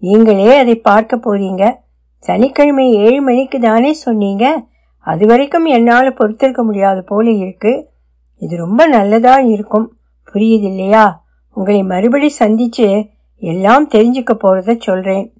நீங்களே 0.00 0.56
அதை 0.56 0.74
பார்க்க 0.74 1.16
போறீங்க? 1.16 1.74
சனிக்கிழமை 2.18 2.92
ஏழு 2.92 3.20
மணிக்கு 3.20 3.60
தானே 3.60 3.92
சொன்னீங்க? 3.92 4.64
அது 4.98 5.26
வரைக்கும் 5.26 5.64
என்னால் 5.64 6.14
பொறுத்திருக்க 6.14 6.62
முடியாது 6.62 7.04
போல 7.04 7.30
இருக்கு. 7.30 7.88
இது 8.36 8.56
ரொம்ப 8.56 8.86
நல்லதா 8.86 9.38
இருக்கும். 9.38 9.96
புரியுது 10.32 10.62
இல்லையா? 10.62 11.24
உங்களை 11.52 11.82
மறுபடி 11.82 12.34
சந்திச்சு 12.38 13.08
எல்லாம் 13.36 13.88
தெரிஞ்சுக்க 13.88 14.38
போறத 14.44 14.80
சொல்றேன். 14.80 15.32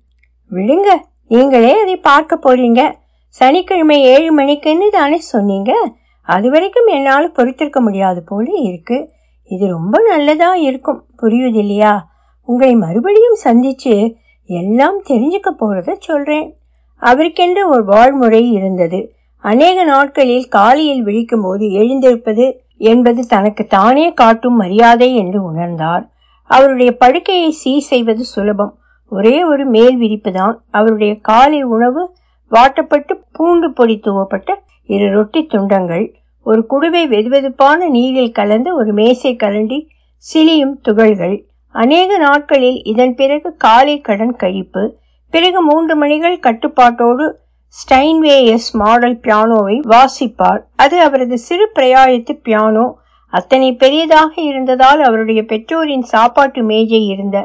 விடுங்க 0.50 0.88
நீங்களே 1.28 1.80
அதை 1.80 1.96
பார்க்க 1.96 2.38
போறீங்க. 2.44 2.94
சனிக்கிழமை 3.28 4.02
ஏழு 4.02 4.36
மணிக்குன்னு 4.36 4.88
தானே 4.90 5.18
சொன்னீங்க? 5.18 5.92
அது 6.22 6.50
வரைக்கும் 6.50 6.86
என்னால் 6.86 7.32
பொறுத்திருக்க 7.32 7.80
முடியாது 7.80 8.22
போல 8.22 8.50
இருக்கு. 8.52 9.12
இது 9.44 9.66
ரொம்ப 9.66 10.02
நல்லதா 10.08 10.54
இருக்கும். 10.54 11.04
புரியுது 11.22 11.56
இல்லையா? 11.56 12.08
உங்களை 12.42 12.74
மறுபடியும் 12.74 13.36
சந்திச்சு 13.44 14.14
எல்லாம் 14.50 14.98
தெரிஞ்சுக்க 15.08 15.50
போறத 15.60 15.94
சொல்றேன். 15.98 16.54
அவருக்கென்று 17.02 17.68
ஒரு 17.68 17.84
வாழ்முறை 17.84 18.52
இருந்தது. 18.52 19.12
அநேக 19.38 19.84
நாட்களில் 19.84 20.48
காலையில் 20.48 21.02
விழிக்கும் 21.02 21.42
போது 21.42 21.72
எழுந்திருப்பது 21.72 22.46
என்பது 22.76 23.26
தனக்கு 23.26 23.66
தானே 23.66 24.12
காட்டும் 24.12 24.56
மரியாதை 24.56 25.16
என்று 25.16 25.52
உணர்ந்தார். 25.52 26.04
அவருடைய 26.44 26.96
படுக்கையை 26.96 27.50
சீர் 27.50 27.80
செய்வது 27.80 28.24
சுலபம். 28.24 28.78
ஒரே 29.08 29.44
ஒரு 29.44 29.66
மேல் 29.66 29.96
விரிப்பு 29.96 30.32
தான். 30.32 30.56
அவருடைய 30.70 31.12
காலை 31.20 31.62
உணவு 31.62 32.02
வாட்டப்பட்டு 32.50 33.14
பூண்டு 33.32 33.72
பொடி 33.72 34.00
துவப்பட்ட 34.02 34.50
இரு 34.86 35.08
ரொட்டி 35.10 35.40
துண்டங்கள் 35.46 36.06
ஒரு 36.42 36.66
குடுவை 36.70 37.02
வெதுவெதுப்பான 37.08 37.88
நீரில் 37.88 38.32
கலந்த 38.32 38.74
ஒரு 38.74 38.92
மேசை 38.92 39.36
கரண்டி 39.36 39.78
சிலியும் 40.24 40.74
துகள்கள் 40.82 41.36
அநேக 41.74 42.18
நாட்களில் 42.18 42.82
இதன் 42.82 43.14
பிறகு 43.14 43.56
காலை 43.56 44.00
கடன் 44.00 44.36
கழிப்பு 44.36 44.82
பிறகு 45.30 45.62
மூன்று 45.62 45.96
மணிகள் 45.96 46.38
கட்டுப்பாட்டோடு 46.38 47.26
ஸ்டைன்வேயஸ் 47.74 48.68
மாடல் 48.72 49.18
பியானோவை 49.20 49.76
வாசிப்பார். 49.88 50.62
அது 50.76 51.00
அவரது 51.00 51.38
சிறு 51.38 51.70
பிரயாயத்து 51.74 52.32
பியானோ. 52.44 52.86
அத்தனை 53.32 53.68
பெரியதாக 53.74 54.32
இருந்ததால் 54.40 55.00
அவருடைய 55.00 55.44
பெற்றோரின் 55.44 56.02
சாப்பாட்டு 56.02 56.62
மேஜை 56.62 57.06
இருந்த 57.06 57.38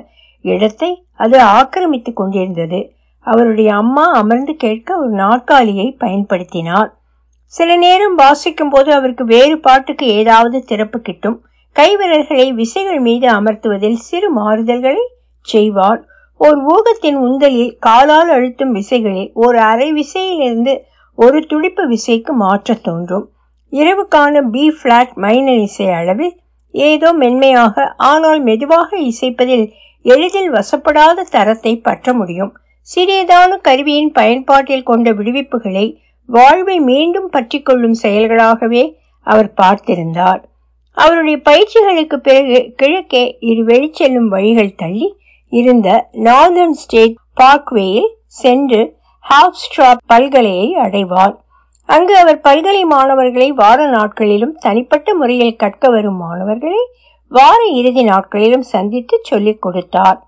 இடத்தை 0.46 1.06
அது 1.16 1.38
ஆக்கிரமித்துக் 1.40 2.16
கொண்டிருந்தது. 2.16 2.80
அவருடைய 3.20 3.76
அம்மா 3.76 4.06
அமர்ந்து 4.12 4.56
கேட்க 4.56 4.98
ஒரு 4.98 5.10
நாற்காலியை 5.10 5.98
பயன்படுத்தினார் 6.00 6.90
சில 7.54 7.76
நேரம் 7.76 8.16
வாசிக்கும் 8.16 8.70
போது 8.70 8.94
அவருக்கு 8.94 9.26
வேறு 9.26 9.60
பாட்டுக்கு 9.60 10.08
ஏதாவது 10.08 10.64
திறப்பு 10.64 11.00
கிட்டும். 11.00 11.38
கைவிரல்களை 11.76 12.48
விசைகள் 12.60 13.02
மீது 13.08 13.28
அமர்த்துவதில் 13.38 14.00
சிறு 14.08 14.28
மாறுதல்களை 14.40 15.06
செய்வார் 15.48 16.02
ஓர் 16.40 16.60
ஊகத்தின் 16.74 17.20
உந்தலில் 17.28 17.74
காலால் 17.80 18.32
அழுத்தும் 18.36 18.74
விசைகளில் 18.78 19.30
ஒரு 19.44 19.58
அரை 19.72 19.88
விசையிலிருந்து 19.94 20.74
ஒரு 21.18 21.40
துடிப்பு 21.52 21.84
விசைக்கு 21.88 22.34
மாற்ற 22.44 22.76
தோன்றும். 22.88 23.26
இரவுக்கான 23.74 24.42
பி 24.54 24.64
பிளாட் 24.82 25.14
மைனர் 25.24 25.62
இசை 25.68 25.88
அளவில் 26.00 26.34
ஏதோ 26.74 27.10
மென்மையாக 27.14 27.86
ஆனால் 28.12 28.42
மெதுவாக 28.42 28.98
இசைப்பதில் 29.12 29.66
எளிதில் 30.06 30.50
வசப்படாத 30.50 31.28
தரத்தை 31.36 31.74
பற்ற 31.88 32.14
முடியும். 32.14 32.52
சிறியதான 32.88 33.52
கருவியின் 33.68 34.12
பயன்பாட்டில் 34.12 34.88
கொண்ட 34.90 35.12
விடுவிப்புகளை 35.12 35.86
வாழ்வை 36.30 36.78
மீண்டும் 36.90 37.30
பற்றி 37.30 37.60
கொள்ளும் 37.62 37.98
செயல்களாகவே 38.04 38.84
அவர் 39.28 39.50
பார்த்திருந்தார். 39.62 40.42
அவருடைய 40.96 41.38
பயிற்சிகளுக்கு 41.50 42.18
பிறகு 42.28 42.74
கிழக்கே 42.76 43.38
இரு 43.40 43.64
வெளிச்செல்லும் 43.66 44.28
வழிகள் 44.28 44.76
தள்ளி 44.76 45.08
இருந்த 45.50 45.90
நார்தர்ன் 46.14 46.78
ஸ்டேட் 46.84 47.18
பார்க்வேயில் 47.42 48.10
சென்று 48.26 48.82
ஹாப்ஸ்ட்ரா 49.24 49.90
பல்கலையை 50.14 50.70
அடைவார். 50.86 51.36
அங்கு 51.90 52.18
அவர் 52.18 52.40
பல்கலை 52.40 52.84
மாணவர்களை 52.84 53.52
வார 53.52 53.88
நாட்களிலும் 53.88 54.56
தனிப்பட்ட 54.60 55.16
முறையில் 55.16 55.56
கற்க 55.56 55.90
வரும் 55.90 56.18
மாணவர்களை 56.18 56.82
வார 57.32 57.60
இறுதி 57.74 58.04
நாட்களிலும் 58.04 58.66
சந்தித்து 58.74 59.20
சொல்லிக் 59.24 59.62
கொடுத்தார். 59.62 60.20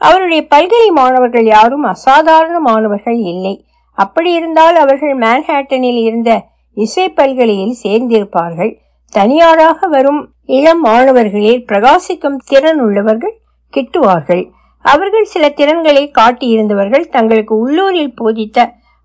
அவருடைய 0.00 0.46
பல்கலை 0.46 0.90
மாணவர்கள் 0.90 1.44
யாரும் 1.44 1.82
அசாதாரண 1.82 2.58
மாணவர்கள் 2.58 3.18
இல்லை. 3.32 3.54
அப்படி 3.98 4.32
இருந்தால் 4.32 4.76
அவர்கள் 4.76 5.14
மேன்ஹாட்டனில் 5.18 6.00
இருந்த 6.02 6.30
இசை 6.76 7.08
பல்கலையில் 7.08 7.76
சேர்ந்திருப்பார்கள். 7.82 8.72
தனியாராக 9.12 9.86
வரும் 9.86 10.20
இளம் 10.44 10.80
மாணவர்களில் 10.80 11.64
பிரகாசிக்கும் 11.66 12.38
திறன் 12.44 12.80
உள்ளவர்கள் 12.80 13.40
கிட்டுவார்கள். 13.72 14.44
அவர்கள் 14.84 15.24
சில 15.24 15.44
திறன்களை 15.48 16.10
காட்டியிருந்தவர்கள் 16.18 17.06
தங்களுக்கு 17.08 17.54
உள்ளூரில் 17.56 18.14
போதித்த 18.14 18.58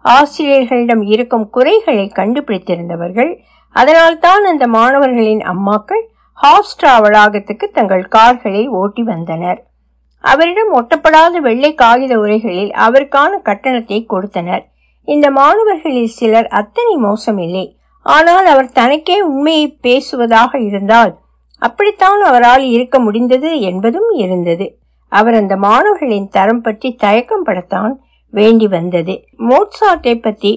ஆசிரியர்களிடம் 0.06 1.04
இருக்கும் 1.14 1.50
குறைகளை 1.50 2.12
கண்டுபிடித்திருந்தவர்கள். 2.16 3.32
அதனால் 3.76 4.18
தான் 4.20 4.44
அந்த 4.44 4.68
மாணவர்களின் 4.68 5.44
அம்மாக்கள் 5.54 6.04
ஹாஸ்ட்ரா 6.38 6.94
வளாகத்துக்கு 7.02 7.66
தங்கள் 7.72 8.06
கார்களை 8.08 8.68
ஓட்டி 8.68 9.04
வந்தனர். 9.04 9.60
அவரிடம் 10.24 10.72
ஒட்டப்படாத 10.74 11.40
வெள்ளை 11.40 11.72
காகித 11.74 12.14
உரைகளில் 12.20 12.72
அவருக்கான 12.86 13.40
கட்டணத்தை 13.42 14.00
கொடுத்தனர். 14.06 14.64
இந்த 15.08 15.32
மாணவர்களில் 15.32 16.14
சிலர் 16.18 16.48
அத்தனை 16.48 16.96
மோசமில்லை. 16.98 17.66
ஆனால் 18.06 18.46
அவர் 18.46 18.72
தனக்கே 18.72 19.18
உண்மையை 19.22 19.68
பேசுவதாக 19.82 20.60
இருந்தால் 20.60 21.12
அப்படித்தான் 21.62 22.22
அவரால் 22.22 22.64
இருக்க 22.64 23.00
முடிந்தது 23.00 23.60
என்பதும் 23.60 24.10
இருந்தது. 24.16 24.66
அவர் 25.12 25.34
அந்த 25.34 25.56
மாணவர்களின் 25.56 26.28
தரம் 26.28 26.62
பற்றி 26.62 26.90
தயக்கம் 26.96 27.46
படத்தான் 27.46 27.94
வேண்டி 28.34 28.68
வந்தது. 28.68 29.16
மோட்சாட்டை 29.50 30.16
பற்றி 30.22 30.52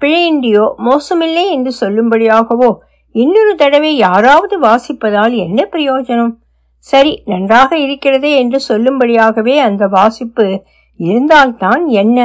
பிழையின்றியோ 0.00 0.64
மோசமில்லை 0.84 1.44
என்று 1.50 1.72
சொல்லும்படியாகவோ 1.80 2.70
இன்னொரு 3.14 3.52
தடவை 3.54 3.96
யாராவது 3.96 4.54
வாசிப்பதால் 4.58 5.34
என்ன 5.36 5.68
பிரயோஜனம்? 5.72 6.32
சரி 6.78 7.12
நன்றாக 7.24 7.78
இருக்கிறதே 7.78 8.36
என்று 8.36 8.60
சொல்லும்படியாகவே 8.68 9.54
அந்த 9.58 9.86
வாசிப்பு 9.86 10.46
இருந்தால்தான் 11.00 11.86
என்ன? 11.86 12.18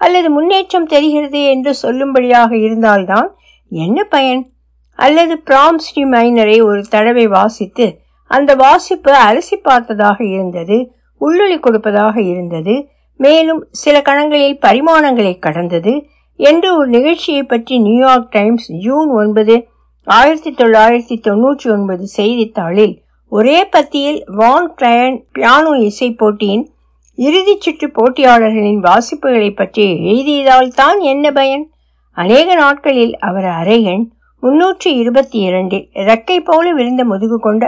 அல்லது 0.00 0.30
முன்னேற்றம் 0.30 0.86
தெரிகிறது 0.86 1.40
என்று 1.44 1.74
சொல்லும்படியாக 1.82 2.52
இருந்தால்தான் 2.56 3.28
என்ன 3.70 4.04
பயன்? 4.04 4.42
அல்லது 4.98 5.42
பிராம்ஸ்டி 5.46 6.02
மைனரை 6.10 6.62
ஒரு 6.62 6.82
தடவை 6.88 7.26
வாசித்து 7.26 7.86
அந்த 8.30 8.54
வாசிப்பு 8.54 9.12
அலசி 9.12 9.56
பார்த்ததாக 9.62 10.24
இருந்தது 10.24 10.78
உள்ளொளி 11.20 11.60
கொடுப்பதாக 11.60 12.20
இருந்தது 12.22 12.74
மேலும் 13.20 13.68
சில 13.70 14.00
கணங்களில் 14.00 14.58
பரிமாணங்களை 14.60 15.38
கடந்தது 15.38 15.94
என்று 16.38 16.76
ஒரு 16.76 16.88
நிகழ்ச்சியை 16.88 17.42
பற்றி 17.42 17.78
நியூயார்க் 17.78 18.30
டைம்ஸ் 18.30 18.66
ஜூன் 18.78 19.10
ஒன்பது 19.12 19.54
ஆயிரத்தி 20.06 20.50
தொள்ளாயிரத்தி 20.50 21.16
தொன்னூற்றி 21.20 21.66
ஒன்பது 21.70 22.06
செய்தித்தாளில் 22.06 22.94
ஒரே 23.32 23.68
பத்தியில் 23.70 24.20
வான் 24.30 24.74
கிளயன் 24.78 25.18
பியானோ 25.32 25.72
இசை 25.80 26.12
போட்டியின் 26.12 26.64
இறுதிச் 27.18 27.60
சுற்று 27.60 27.88
போட்டியாளர்களின் 27.88 28.80
வாசிப்புகளை 28.80 29.54
பற்றி 29.54 29.84
எழுதியதால் 30.02 30.68
தான் 30.68 31.00
என்ன 31.00 31.32
பயன்? 31.32 31.64
அநேக 32.20 32.54
நாட்களில் 32.54 33.12
அவர் 33.18 33.48
அறையன் 33.60 34.04
முன்னூற்றி 34.42 34.90
இருபத்தி 35.02 35.38
இரண்டில் 35.38 35.86
ரெக்கை 35.94 36.38
போல 36.44 36.72
விருந்த 36.72 37.02
முதுகு 37.04 37.38
கொண்ட 37.38 37.64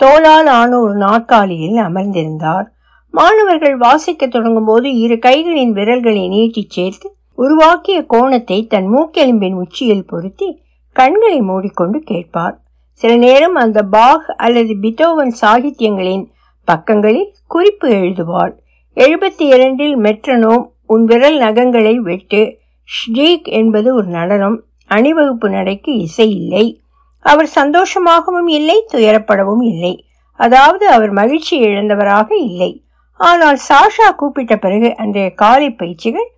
தோளால் 0.00 0.48
ஆன 0.58 0.70
ஒரு 0.80 0.94
நாற்காலியில் 0.96 1.78
அமர்ந்திருந்தார். 1.82 2.66
மாணவர்கள் 3.14 3.76
வாசிக்க 3.76 4.26
தொடங்கும் 4.26 4.64
போது 4.64 4.88
இரு 4.94 5.16
கைகளின் 5.26 5.72
விரல்களை 5.72 6.28
நீட்டிச் 6.28 6.70
சேர்த்து 6.70 7.08
உருவாக்கிய 7.34 7.98
கோணத்தை 8.04 8.58
தன் 8.66 8.88
மூக்கெலும்பின் 8.94 9.54
உச்சியில் 9.54 10.06
பொருத்தி 10.06 10.48
கண்களை 10.96 11.40
மூடிக்கொண்டு 11.40 12.00
கேட்பார். 12.00 12.56
சில 13.00 13.12
நேரம் 13.16 13.54
அந்த 13.54 13.82
பாக் 13.96 14.34
அல்லது 14.36 14.74
பித்தோவன் 14.80 15.32
சாகித்யங்களின் 15.40 16.24
பக்கங்களில் 16.68 17.30
குறிப்பு 17.46 17.88
எழுதுவாள். 18.02 18.52
எழுபத்தி 18.96 19.46
இரண்டில் 19.54 19.96
மெட்ரனோம் 19.98 20.64
உன் 20.86 21.04
விரல் 21.04 21.38
நகங்களை 21.38 21.94
வெட்டு 22.08 22.42
ஷ்ரீக் 22.88 23.42
என்பது 23.42 23.94
ஒரு 23.94 24.06
நடனம். 24.06 24.62
அணிவகுப்பு 24.86 25.50
நடைக்கு 25.50 25.96
இசை 25.96 26.30
இல்லை. 26.30 26.82
அவர் 27.18 27.48
சந்தோஷமாகவும் 27.54 28.46
இல்லை 28.46 28.86
துயரப்படவும் 28.92 29.62
இல்லை. 29.62 30.06
அதாவது 30.32 30.88
அவர் 30.88 31.10
மகிழ்ச்சி 31.10 31.60
இழந்தவராக 31.64 32.26
இல்லை. 32.36 32.84
ஆனால் 33.16 33.58
சாஷா 33.68 34.14
கூப்பிட்ட 34.16 34.56
பிறகு 34.56 34.96
அன்றைய 34.96 35.30
காலை 35.30 35.70
பயிற்சிகள் 35.70 36.28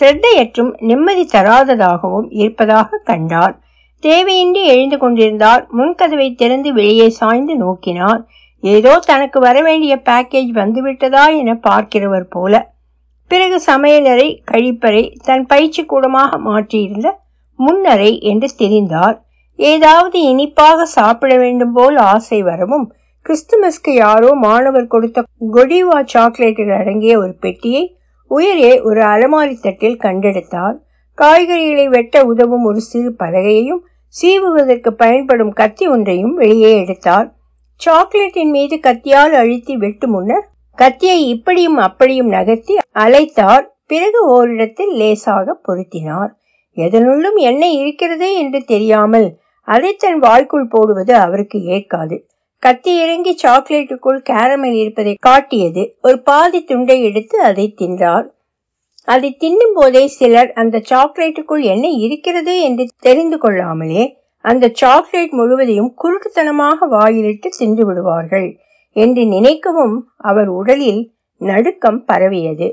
சிரத்தையற்றும் 0.00 0.72
நிம்மதி 0.78 1.28
தராததாகவும் 1.32 2.26
இருப்பதாக 2.28 3.00
கண்டார். 3.04 3.60
தேவையின்றி 4.02 4.64
எழுந்து 4.64 4.98
கொண்டிருந்தார். 4.98 5.66
முன்கதவை 5.76 6.34
திறந்து 6.34 6.72
வெளியே 6.72 7.08
சாய்ந்து 7.08 7.54
நோக்கினார். 7.56 8.20
ஏதோ 8.60 8.98
தனக்கு 8.98 9.40
வரவேண்டிய 9.40 10.02
பேக்கேஜ் 10.04 10.52
வந்துவிட்டதா 10.54 11.36
என 11.36 11.54
பார்க்கிறவர் 11.54 12.28
போல. 12.28 12.76
பிறகு 13.30 13.56
சமையலறை 13.66 14.28
கழிப்பறை 14.50 15.02
தன் 15.22 15.46
பயிற்சி 15.46 15.82
கூடமாக 15.84 16.38
மாற்றியிருந்த 16.38 17.08
முன்னறை 17.58 18.12
என்று 18.20 18.48
தெரிந்தார் 18.58 19.16
ஏதாவது 19.58 20.18
இனிப்பாக 20.22 20.86
சாப்பிட 20.86 21.36
வேண்டும் 21.36 21.72
போல் 21.72 21.96
ஆசை 21.96 22.42
வரவும் 22.42 22.86
கிறிஸ்துமஸ்க்கு 23.26 23.92
யாரோ 23.94 24.30
மாணவர் 24.34 24.86
கொடுத்த 24.86 25.24
கொடிவா 25.52 25.98
சாக்லேட்டுகள் 26.12 26.78
அடங்கிய 26.78 27.18
ஒரு 27.18 27.32
பெட்டியை 27.40 27.82
உயரே 28.30 28.82
ஒரு 28.82 29.00
அலமாரி 29.02 29.56
தட்டில் 29.60 29.96
கண்டெடுத்தார். 29.96 30.76
காய்கறிகளை 31.18 31.86
வெட்ட 31.88 32.24
உதவும் 32.24 32.64
ஒரு 32.64 32.80
சிறு 32.80 33.10
பலகையையும் 33.18 33.82
சீவுவதற்கு 34.14 34.90
பயன்படும் 34.92 35.52
கத்தி 35.52 35.86
ஒன்றையும் 35.88 36.34
வெளியே 36.34 36.70
எடுத்தார். 36.78 37.28
சாக்லேட்டின் 37.80 38.50
மீது 38.50 38.76
கத்தியால் 38.76 39.32
அழுத்தி 39.32 39.76
வெட்டு 39.76 40.06
முன்னர் 40.08 40.46
கத்தியை 40.78 41.20
இப்படியும் 41.28 41.76
அப்படியும் 41.76 42.28
நகர்த்தி 42.28 42.74
அலைத்தார் 42.98 43.64
பிறகு 43.86 44.20
ஓரிடத்தில் 44.26 44.92
லேசாக 44.92 45.56
பொருத்தினார். 45.66 46.30
எதனுள்ளும் 46.76 47.38
என்ன 47.40 47.70
இருக்கிறதே 47.72 48.30
என்று 48.34 48.64
தெரியாமல் 48.64 49.28
அதை 49.68 49.90
தன் 49.94 50.18
வாய்க்குள் 50.18 50.68
போடுவது 50.68 51.14
அவருக்கு 51.14 51.58
ஏற்காது. 51.64 52.16
கத்தி 52.62 52.92
இறங்கி 53.02 53.32
சாக்லேட்டுக்குள் 53.42 54.20
கேரமல் 54.30 54.72
இருப்பதை 54.72 55.14
காட்டியது. 55.20 55.82
ஒரு 56.02 56.22
பாதி 56.22 56.60
துண்டை 56.64 56.98
எடுத்து 57.02 57.36
அதை 57.40 57.74
தின்றார். 57.80 58.26
அதை 59.04 59.36
தின்னும் 59.40 59.74
போதே 59.74 60.04
சிலர் 60.06 60.52
அந்த 60.52 60.82
சாக்லேட்டுக்குள் 60.90 61.64
என்ன 61.64 61.86
இருக்கிறது 61.88 62.54
என்று 62.60 62.86
தெரிந்து 63.00 63.38
கொள்ளாமலே 63.38 64.04
அந்த 64.44 64.64
சாக்லேட் 64.72 65.30
முழுவதையும் 65.30 65.92
குருட்டுத்தனமாக 66.02 66.88
வாயிலிட்டு 66.88 67.48
தின்று 67.58 67.84
விடுவார்கள். 67.86 68.48
என்று 68.98 69.22
நினைக்கவும் 69.36 69.96
அவர் 70.16 70.48
உடலில் 70.48 71.02
நடுக்கம் 71.40 72.00
பரவியது. 72.04 72.68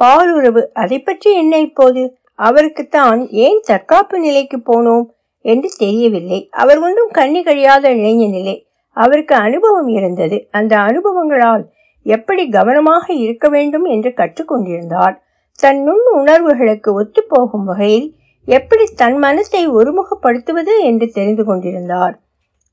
பாலுறவு 0.00 0.62
அதை 0.74 0.98
பற்றி 0.98 1.30
என்ன 1.34 1.54
இப்போது? 1.60 2.02
அவருக்குத்தான் 2.38 3.20
ஏன் 3.44 3.60
தற்காப்பு 3.64 4.16
நிலைக்கு 4.18 4.58
போனோம் 4.66 5.06
என்று 5.44 5.68
தெரியவில்லை. 5.78 6.40
அவர் 6.54 6.78
ஒன்றும் 6.78 7.12
கண்ணி 7.12 7.40
கழியாத 7.42 7.84
இளைஞனில்லை 7.94 8.56
அவருக்கு 8.96 9.34
அனுபவம் 9.34 9.88
இருந்தது. 9.88 10.36
அந்த 10.50 10.74
அனுபவங்களால் 10.78 11.64
எப்படி 12.06 12.44
கவனமாக 12.48 13.04
இருக்க 13.12 13.46
வேண்டும் 13.48 13.84
என்று 13.84 14.10
கற்றுக்கொண்டிருந்தார். 14.16 15.16
தன் 15.58 15.80
நுண் 15.82 16.04
உணர்வுகளுக்கு 16.12 16.90
ஒத்துப்போகும் 17.00 17.66
வகையில் 17.70 18.08
எப்படி 18.48 18.84
தன் 18.96 19.18
மனசை 19.18 19.62
ஒருமுகப்படுத்துவது 19.78 20.74
என்று 20.82 21.06
தெரிந்து 21.08 21.44
கொண்டிருந்தார். 21.44 22.14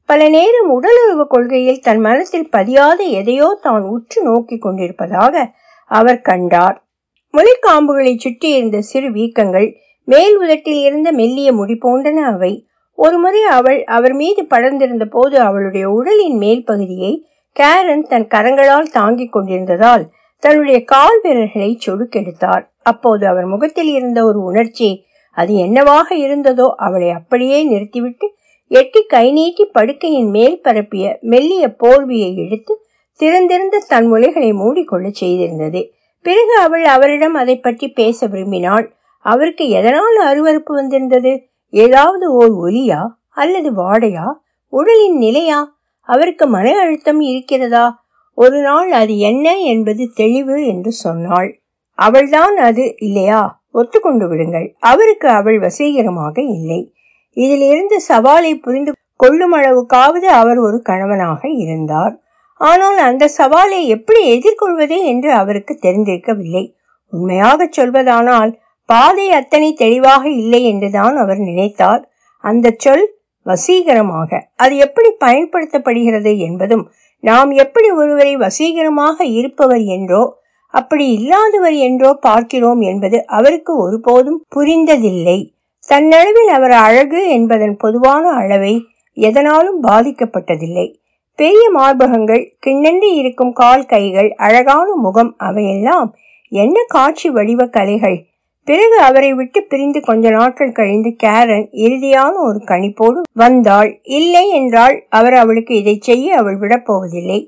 பல 0.09 0.23
நேரம் 0.29 0.69
உடலுறவு 0.69 1.23
கொள்கையில் 1.27 1.81
தன் 1.81 1.99
மனசில் 1.99 2.49
பதியாத 2.51 2.99
எதையோ 3.19 3.47
தான் 3.61 3.85
உற்று 3.93 4.19
நோக்கி 4.23 4.55
கொண்டிருப்பதாக 4.57 5.33
அவர் 5.91 6.19
கண்டார். 6.21 6.75
முளைக்காம்புகளை 7.33 8.13
சுற்றி 8.15 8.49
இருந்த 8.49 8.77
சிறு 8.81 9.09
வீக்கங்கள் 9.11 9.67
மேல் 10.07 10.35
உதட்டில் 10.37 10.81
இருந்த 10.81 11.09
மெல்லிய 11.11 11.49
முடி 11.53 11.75
போன்றன 11.75 12.19
அவை. 12.33 12.51
ஒருமுறை 12.97 13.41
அவள் 13.57 13.79
அவர் 13.83 14.13
மீது 14.13 14.41
படர்ந்திருந்த 14.43 15.05
போது 15.05 15.35
அவளுடைய 15.39 15.85
உடலின் 15.89 16.37
மேல் 16.37 16.63
பகுதியை 16.63 17.11
கேரன் 17.55 18.05
தன் 18.07 18.27
கரங்களால் 18.27 18.93
தாங்கிக் 18.93 19.33
கொண்டிருந்ததால் 19.33 20.05
தன்னுடைய 20.43 20.77
கால் 20.83 21.19
விரல்களை 21.23 21.71
சொடுக்கெடுத்தார். 21.85 22.63
அப்போது 22.83 23.23
அவர் 23.27 23.45
முகத்தில் 23.45 23.91
இருந்த 23.97 24.19
ஒரு 24.25 24.39
உணர்ச்சி 24.43 24.89
அது 25.37 25.53
என்னவாக 25.65 26.07
இருந்ததோ 26.15 26.67
அவளை 26.85 27.09
அப்படியே 27.09 27.57
நிறுத்திவிட்டு 27.63 28.27
எட்டி 28.67 29.03
கை 29.03 29.31
நீட்டி 29.31 29.65
படுக்கையின் 29.79 30.29
மேல் 30.29 30.61
பரப்பிய 30.61 31.17
மெல்லிய 31.21 31.75
போர்வியை 31.79 32.35
எடுத்து 32.35 32.85
திறந்திருந்த 33.13 33.83
தன் 33.87 34.13
முலைகளை 34.13 34.53
மூடிக்கொள்ள 34.53 35.11
செய்திருந்தது. 35.19 35.89
பிறகு 36.21 36.57
அவள் 36.57 36.85
அவரிடம் 36.85 37.33
அதை 37.33 37.59
பற்றி 37.59 37.87
பேச 37.89 38.27
விரும்பினாள். 38.27 38.91
அவருக்கு 39.19 39.69
எதனால் 39.69 40.17
அருவறுப்பு 40.23 40.73
வந்திருந்தது? 40.73 41.47
ஏதாவது 41.69 42.33
ஓர் 42.33 42.51
ஒலியா 42.51 43.07
அல்லது 43.29 43.71
வாடையா? 43.71 44.25
உடலின் 44.67 45.17
நிலையா? 45.17 45.77
அவருக்கு 46.01 46.47
மன 46.47 46.79
அழுத்தம் 46.79 47.21
இருக்கிறதா? 47.21 48.03
ஒரு 48.33 48.61
நாள் 48.61 48.91
அது 48.91 49.17
என்ன 49.17 49.57
என்பது 49.57 50.11
தெளிவு 50.15 50.67
என்று 50.67 50.91
சொன்னாள். 50.91 51.61
அவள்தான் 51.91 52.57
அது 52.57 52.95
இல்லையா? 52.97 53.63
ஒத்துக்கொண்டு 53.73 54.27
விடுங்கள். 54.27 54.75
அவருக்கு 54.79 55.29
அவள் 55.29 55.59
வசீகரமாக 55.59 56.41
இல்லை. 56.41 56.93
இதில் 57.37 57.65
இருந்து 57.71 57.97
சவாலை 58.09 58.51
புரிந்து 58.59 58.91
கொள்ளும் 59.19 59.55
அளவுக்காவது 59.57 60.27
அவர் 60.41 60.59
ஒரு 60.59 60.77
கணவனாக 60.81 61.41
இருந்தார். 61.63 62.13
ஆனால் 62.61 62.99
அந்த 62.99 63.29
சவாலை 63.37 63.79
எப்படி 63.95 64.21
எதிர்கொள்வது 64.35 64.97
என்று 65.03 65.29
அவருக்கு 65.33 65.73
தெரிந்திருக்கவில்லை. 65.85 66.63
உண்மையாக 67.13 67.67
சொல்வதானால் 67.77 68.51
பாதை 68.89 69.25
அத்தனை 69.31 69.69
தெளிவாக 69.73 70.23
இல்லை 70.41 70.61
என்றுதான் 70.63 71.15
அவர் 71.17 71.39
நினைத்தார். 71.39 72.01
அந்த 72.43 72.73
சொல் 72.77 73.05
வசீகரமாக 73.45 74.39
அது 74.55 74.75
எப்படி 74.77 75.09
பயன்படுத்தப்படுகிறது 75.25 76.31
என்பதும் 76.37 76.85
நாம் 77.23 77.51
எப்படி 77.63 77.89
ஒருவரை 77.91 78.33
வசீகரமாக 78.37 79.17
இருப்பவர் 79.39 79.83
என்றோ 79.95 80.23
அப்படி 80.73 81.05
இல்லாதவர் 81.09 81.77
என்றோ 81.87 82.09
பார்க்கிறோம் 82.21 82.81
என்பது 82.81 83.17
அவருக்கு 83.37 83.73
ஒருபோதும் 83.83 84.39
புரிந்ததில்லை. 84.55 85.37
தன்னளவில் 85.89 86.47
அவர் 86.47 86.71
அழகு 86.71 87.29
என்பதன் 87.29 87.75
பொதுவான 87.77 88.29
அளவை 88.31 88.75
எதனாலும் 89.17 89.79
பாதிக்கப்பட்டதில்லை. 89.83 90.87
பெரிய 91.35 91.71
மார்பகங்கள் 91.71 92.43
கிண்ணென்று 92.65 93.09
இருக்கும் 93.15 93.53
கால் 93.53 93.85
கைகள் 93.85 94.29
அழகான 94.37 94.87
முகம் 94.95 95.35
அவையெல்லாம் 95.37 96.09
என்ன 96.51 96.77
காட்சி 96.87 97.29
வடிவ 97.29 97.65
கலைகள்? 97.67 98.17
பிறகு 98.67 98.97
அவரை 98.99 99.33
விட்டு 99.33 99.63
பிரிந்து 99.63 99.99
கொஞ்ச 100.01 100.29
நாட்கள் 100.29 100.71
கழிந்து 100.71 101.15
கேரன் 101.23 101.65
இறுதியான 101.71 102.33
ஒரு 102.39 102.59
கணிப்போடு 102.65 103.19
வந்தாள். 103.33 104.01
இல்லை 104.03 104.49
என்றால் 104.49 104.95
அவர் 105.09 105.33
அவளுக்கு 105.33 105.75
இதை 105.75 105.95
செய்ய 105.99 106.37
அவள் 106.37 106.57
விடப்போவதில்லை 106.59 107.39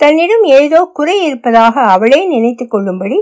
தன்னிடம் 0.00 0.42
ஏதோ 0.42 0.90
குறை 0.92 1.16
இருப்பதாக 1.24 1.80
அவளே 1.80 2.26
நினைத்து 2.26 2.64
கொள்ளும்படி 2.66 3.18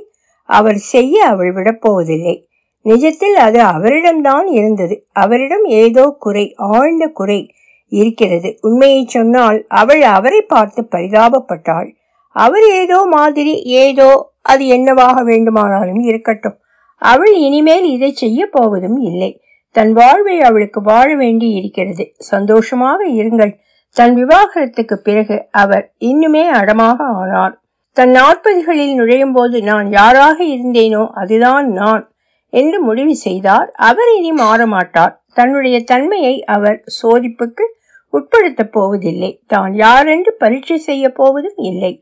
அவர் 0.49 0.79
செய்ய 0.93 1.25
அவள் 1.25 1.53
விடப்போவதில்லை 1.55 2.37
நிஜத்தில் 2.85 3.37
அது 3.37 3.59
அவரிடம்தான் 3.61 4.47
இருந்தது. 4.51 5.07
அவரிடம் 5.13 5.65
ஏதோ 5.65 6.17
குறை 6.19 6.55
ஆழ்ந்த 6.57 7.09
குறை 7.09 7.51
இருக்கிறது. 7.89 8.59
உண்மையை 8.61 9.05
சொன்னால் 9.07 9.65
அவள் 9.69 10.03
அவரை 10.03 10.41
பார்த்து 10.43 10.89
பரிதாபப்பட்டாள். 10.91 11.89
அவர் 12.29 12.67
ஏதோ 12.73 13.05
மாதிரி 13.05 13.55
ஏதோ 13.63 14.35
அது 14.43 14.67
என்னவாக 14.67 15.23
வேண்டுமானாலும் 15.23 16.01
இருக்கட்டும். 16.01 16.57
அவள் 16.97 17.35
இனிமேல் 17.37 17.85
இதை 17.85 18.13
செய்ய 18.13 18.47
போவதும் 18.47 19.01
இல்லை. 19.01 19.41
தன் 19.71 19.93
வாழ்வை 19.93 20.41
அவளுக்கு 20.41 20.81
வாழ 20.83 21.15
வேண்டி 21.15 21.49
இருக்கிறது. 21.51 22.05
சந்தோஷமாக 22.17 23.07
இருங்கள். 23.07 23.53
தன் 23.97 24.15
விவாகரத்துக்கு 24.17 24.95
பிறகு 24.95 25.49
அவர் 25.51 25.95
இன்னுமே 25.99 26.49
அடமாக 26.49 27.05
ஆனார். 27.05 27.61
தன் 27.97 28.11
நாற்பதுகளில் 28.11 28.95
நுழையும் 28.95 29.33
போது 29.33 29.63
நான் 29.63 29.91
யாராக 29.91 30.45
இருந்தேனோ 30.45 31.09
அதுதான் 31.13 31.73
நான். 31.73 32.12
என்று 32.53 32.79
முடிவு 32.81 33.15
செய்தார். 33.17 33.69
அவர் 33.91 34.11
இனி 34.17 34.33
மாறமாட்டார். 34.43 35.15
தன்னுடைய 35.35 35.77
தன்மையை 35.85 36.35
அவர் 36.45 36.79
சோதிப்புக்கு 37.03 37.65
உட்படுத்தப் 38.13 38.73
போவதில்லை. 38.73 39.31
தான் 39.47 39.75
யாரென்று 39.75 40.33
பரீட்சை 40.39 40.79
செய்ய 40.79 41.05
போவதும் 41.09 41.61
இல்லை. 41.71 41.93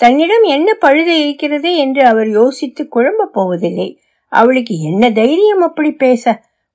தன்னிடம் 0.00 0.42
என்ன 0.42 0.74
பழுது 0.74 1.14
இருக்கிறது 1.22 1.70
என்று 1.76 2.02
அவர் 2.04 2.28
யோசித்து 2.28 2.88
குழம்பப் 2.88 3.32
போவதில்லை. 3.32 3.88
அவளுக்கு 4.32 4.74
என்ன 4.80 5.10
தைரியம் 5.10 5.60
அப்படி 5.60 5.90
பேச? 5.92 6.24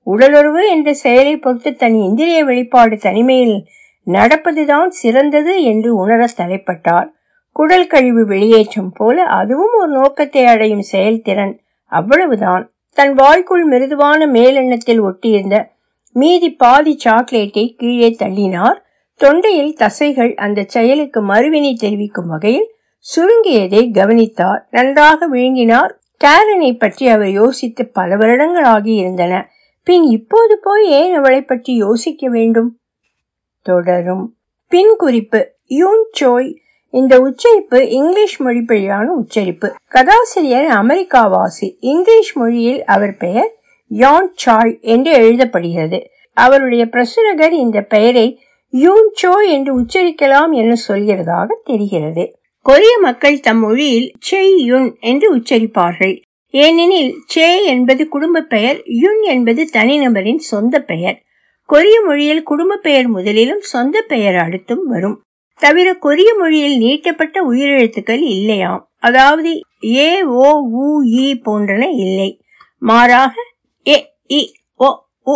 உடலுறவு 0.06 0.62
என்ற 0.68 0.88
செயலை 0.94 1.34
பொறுத்து 1.36 1.70
தன் 1.76 1.96
இந்திரிய 2.00 2.44
வெளிப்பாடு 2.44 2.96
தனிமையில் 2.96 3.56
நடப்பதுதான் 4.06 4.90
சிறந்தது 5.00 5.62
என்று 5.62 5.90
உணர 5.94 6.26
தலைப்பட்டார். 6.36 7.08
குடல் 7.56 7.86
கழிவு 7.86 8.22
வெளியேற்றம் 8.26 8.92
போல 8.94 9.22
அதுவும் 9.38 9.74
ஒரு 9.78 9.90
நோக்கத்தை 9.92 10.44
அடையும் 10.44 10.86
செயல்திறன் 10.92 11.54
அவ்வளவுதான். 11.92 12.64
தன் 12.96 13.14
வாய்க்குள் 13.14 13.64
மிருதுவான 13.64 14.26
மேலெண்ணத்தில் 14.26 15.00
ஒட்டியிருந்த 15.02 15.56
மீதி 16.16 16.48
பாதி 16.52 16.92
சாக்லேட்டை 16.98 17.64
கீழே 17.78 18.08
தள்ளினார். 18.18 18.78
தொண்டையில் 19.20 19.74
தசைகள் 19.74 20.32
அந்த 20.34 20.64
செயலுக்கு 20.66 21.20
மறுவினை 21.22 21.72
தெரிவிக்கும் 21.74 22.26
வகையில் 22.26 22.68
சுருங்கியதை 23.04 23.82
கவனித்தார். 23.90 24.62
நன்றாக 24.70 25.28
விழுங்கினார். 25.28 25.92
டேரனை 26.24 26.70
பற்றி 26.78 27.04
அவர் 27.08 27.30
யோசித்து 27.30 27.82
பல 27.88 28.16
வருடங்கள் 28.16 28.68
ஆகியிருந்தன 28.74 29.34
பின் 29.86 30.06
இப்போது 30.16 30.54
போய் 30.62 30.86
ஏன் 31.00 31.14
அவளை 31.14 31.40
பற்றி 31.42 31.72
யோசிக்க 31.76 32.28
வேண்டும்? 32.28 32.70
தொடரும். 33.66 34.24
பின் 34.72 34.94
குறிப்பு. 34.96 35.40
யூன் 35.80 36.02
சோய் 36.20 36.50
இந்த 36.94 37.20
உச்சரிப்பு 37.20 37.90
இங்கிலீஷ் 37.90 38.42
மொழிப்படியான 38.42 39.04
உச்சரிப்பு. 39.04 39.74
கதாசிரியர் 39.88 40.66
அமெரிக்காவாசி. 40.66 41.76
இங்கிலீஷ் 41.80 42.36
மொழியில் 42.36 42.84
அவர் 42.84 43.16
பெயர் 43.16 43.50
யான் 43.86 44.32
சாய் 44.34 44.78
என்று 44.80 45.12
எழுதப்படுகிறது. 45.18 46.00
அவருடைய 46.32 46.86
பிரசுரகர் 46.86 47.52
இந்த 47.52 47.80
பெயரை 47.80 48.40
யூன் 48.70 49.12
சோ 49.22 49.48
என்று 49.48 49.80
உச்சரிக்கலாம் 49.80 50.50
என 50.50 50.76
சொல்கிறதாக 50.88 51.46
தெரிகிறது. 51.64 52.24
கொரிய 52.60 52.98
மக்கள் 52.98 53.40
தம் 53.40 53.58
மொழியில் 53.58 54.12
செய் 54.18 54.64
யுன் 54.64 54.96
என்று 55.00 55.36
உச்சரிப்பார்கள். 55.36 56.22
ஏனெனில் 56.50 57.12
சே 57.26 57.64
என்பது 57.64 58.08
குடும்ப 58.08 58.40
பெயர் 58.40 58.82
யுன் 58.84 59.22
என்பது 59.22 59.68
தனிநபரின் 59.72 60.36
சொந்த 60.36 60.80
பெயர். 60.80 61.20
கொரிய 61.64 62.00
மொழியில் 62.00 62.42
குடும்ப 62.42 62.76
பெயர் 62.76 63.08
முதலிலும் 63.14 63.60
சொந்த 63.60 64.02
பெயர் 64.02 64.34
அடுத்தும் 64.34 64.84
வரும். 64.84 65.20
தவிர 65.60 65.88
கொரிய 66.04 66.30
மொழியில் 66.38 66.76
நீட்டப்பட்ட 66.82 67.36
உயிரெழுத்துக்கள் 67.50 68.22
இல்லையாம் 68.34 68.82
அதாவது 69.00 69.50
ஏ 69.98 70.08
ஓ 70.42 70.48
உ 70.80 70.86
இ 71.20 71.26
போன்றன 71.44 71.82
இல்லை. 72.04 72.28
மாறாக 72.82 73.34
ஏ 73.86 73.96
இ 74.30 74.40
ஓ 74.80 74.88
உ 75.26 75.34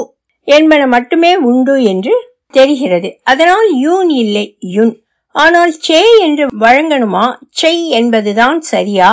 என்பன 0.48 0.82
மட்டுமே 0.86 1.32
உண்டு 1.50 1.74
என்று 1.84 2.14
தெரிகிறது. 2.54 3.08
அதனால் 3.24 3.68
யூன் 3.84 4.10
இல்லை 4.22 4.44
யுன். 4.76 4.94
ஆனால் 5.34 5.72
சே 5.78 5.98
என்று 6.20 6.44
வழங்கணுமா? 6.60 7.24
செய் 7.60 7.84
என்பதுதான் 7.98 8.58
சரியா 8.70 9.10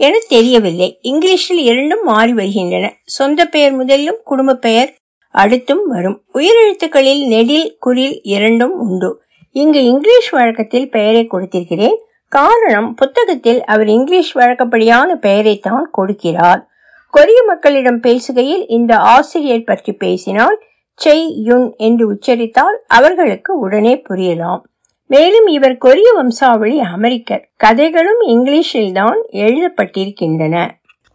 என 0.00 0.14
தெரியவில்லை. 0.28 0.88
இங்கிலீஷில் 1.02 1.62
இரண்டும் 1.70 2.04
மாறி 2.04 2.32
வருகின்றன. 2.32 2.84
சொந்த 3.16 3.40
பெயர் 3.46 3.74
முதலிலும் 3.80 4.20
குடும்ப 4.24 4.58
பெயர் 4.66 4.90
அடுத்தும் 5.34 5.84
வரும். 5.86 6.18
உயிரெழுத்துக்களில் 6.34 7.22
நெடில் 7.26 7.68
குறில் 7.78 8.16
இரண்டும் 8.34 8.74
உண்டு. 8.86 9.10
இங்கு 9.54 9.84
இங்கிலீஷ் 9.84 10.30
வழக்கத்தில் 10.30 10.90
பெயரை 10.90 11.28
கொடுத்திருக்கிறேன். 11.32 11.96
காரணம் 12.28 12.94
புத்தகத்தில் 12.94 13.64
அவர் 13.64 13.88
இங்கிலீஷ் 13.88 14.36
வழக்கப்படியான 14.36 15.14
பெயரை 15.14 15.58
தான் 15.58 15.90
கொடுக்கிறார். 15.98 16.60
கொரிய 17.10 17.42
மக்களிடம் 17.46 18.00
பேசுகையில் 18.02 18.64
இந்த 18.68 18.96
ஆசிரியர் 18.96 19.64
பற்றி 19.64 19.92
பேசினால் 19.92 20.56
செய் 20.94 21.26
யுன் 21.44 21.74
என்று 21.76 22.04
உச்சரித்தால் 22.12 22.78
அவர்களுக்கு 22.86 23.58
உடனே 23.58 24.02
புரியலாம். 24.08 24.62
மேலும் 25.06 25.46
இவர் 25.46 25.76
கொரிய 25.78 26.12
வம்சாவளி 26.12 26.80
அமெரிக்கர். 26.80 27.42
கதைகளும் 27.56 28.22
இங்கிலீஷில் 28.26 28.92
தான் 28.92 29.20
எழுதப்பட்டிருக்கின்றன. 29.32 30.56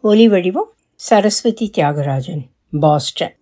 ஒலி 0.01 0.27
வடிவம் 0.27 0.71
சரஸ்வதி 0.93 1.71
தியாகராஜன் 1.77 2.43
பாஸ்டன். 2.79 3.36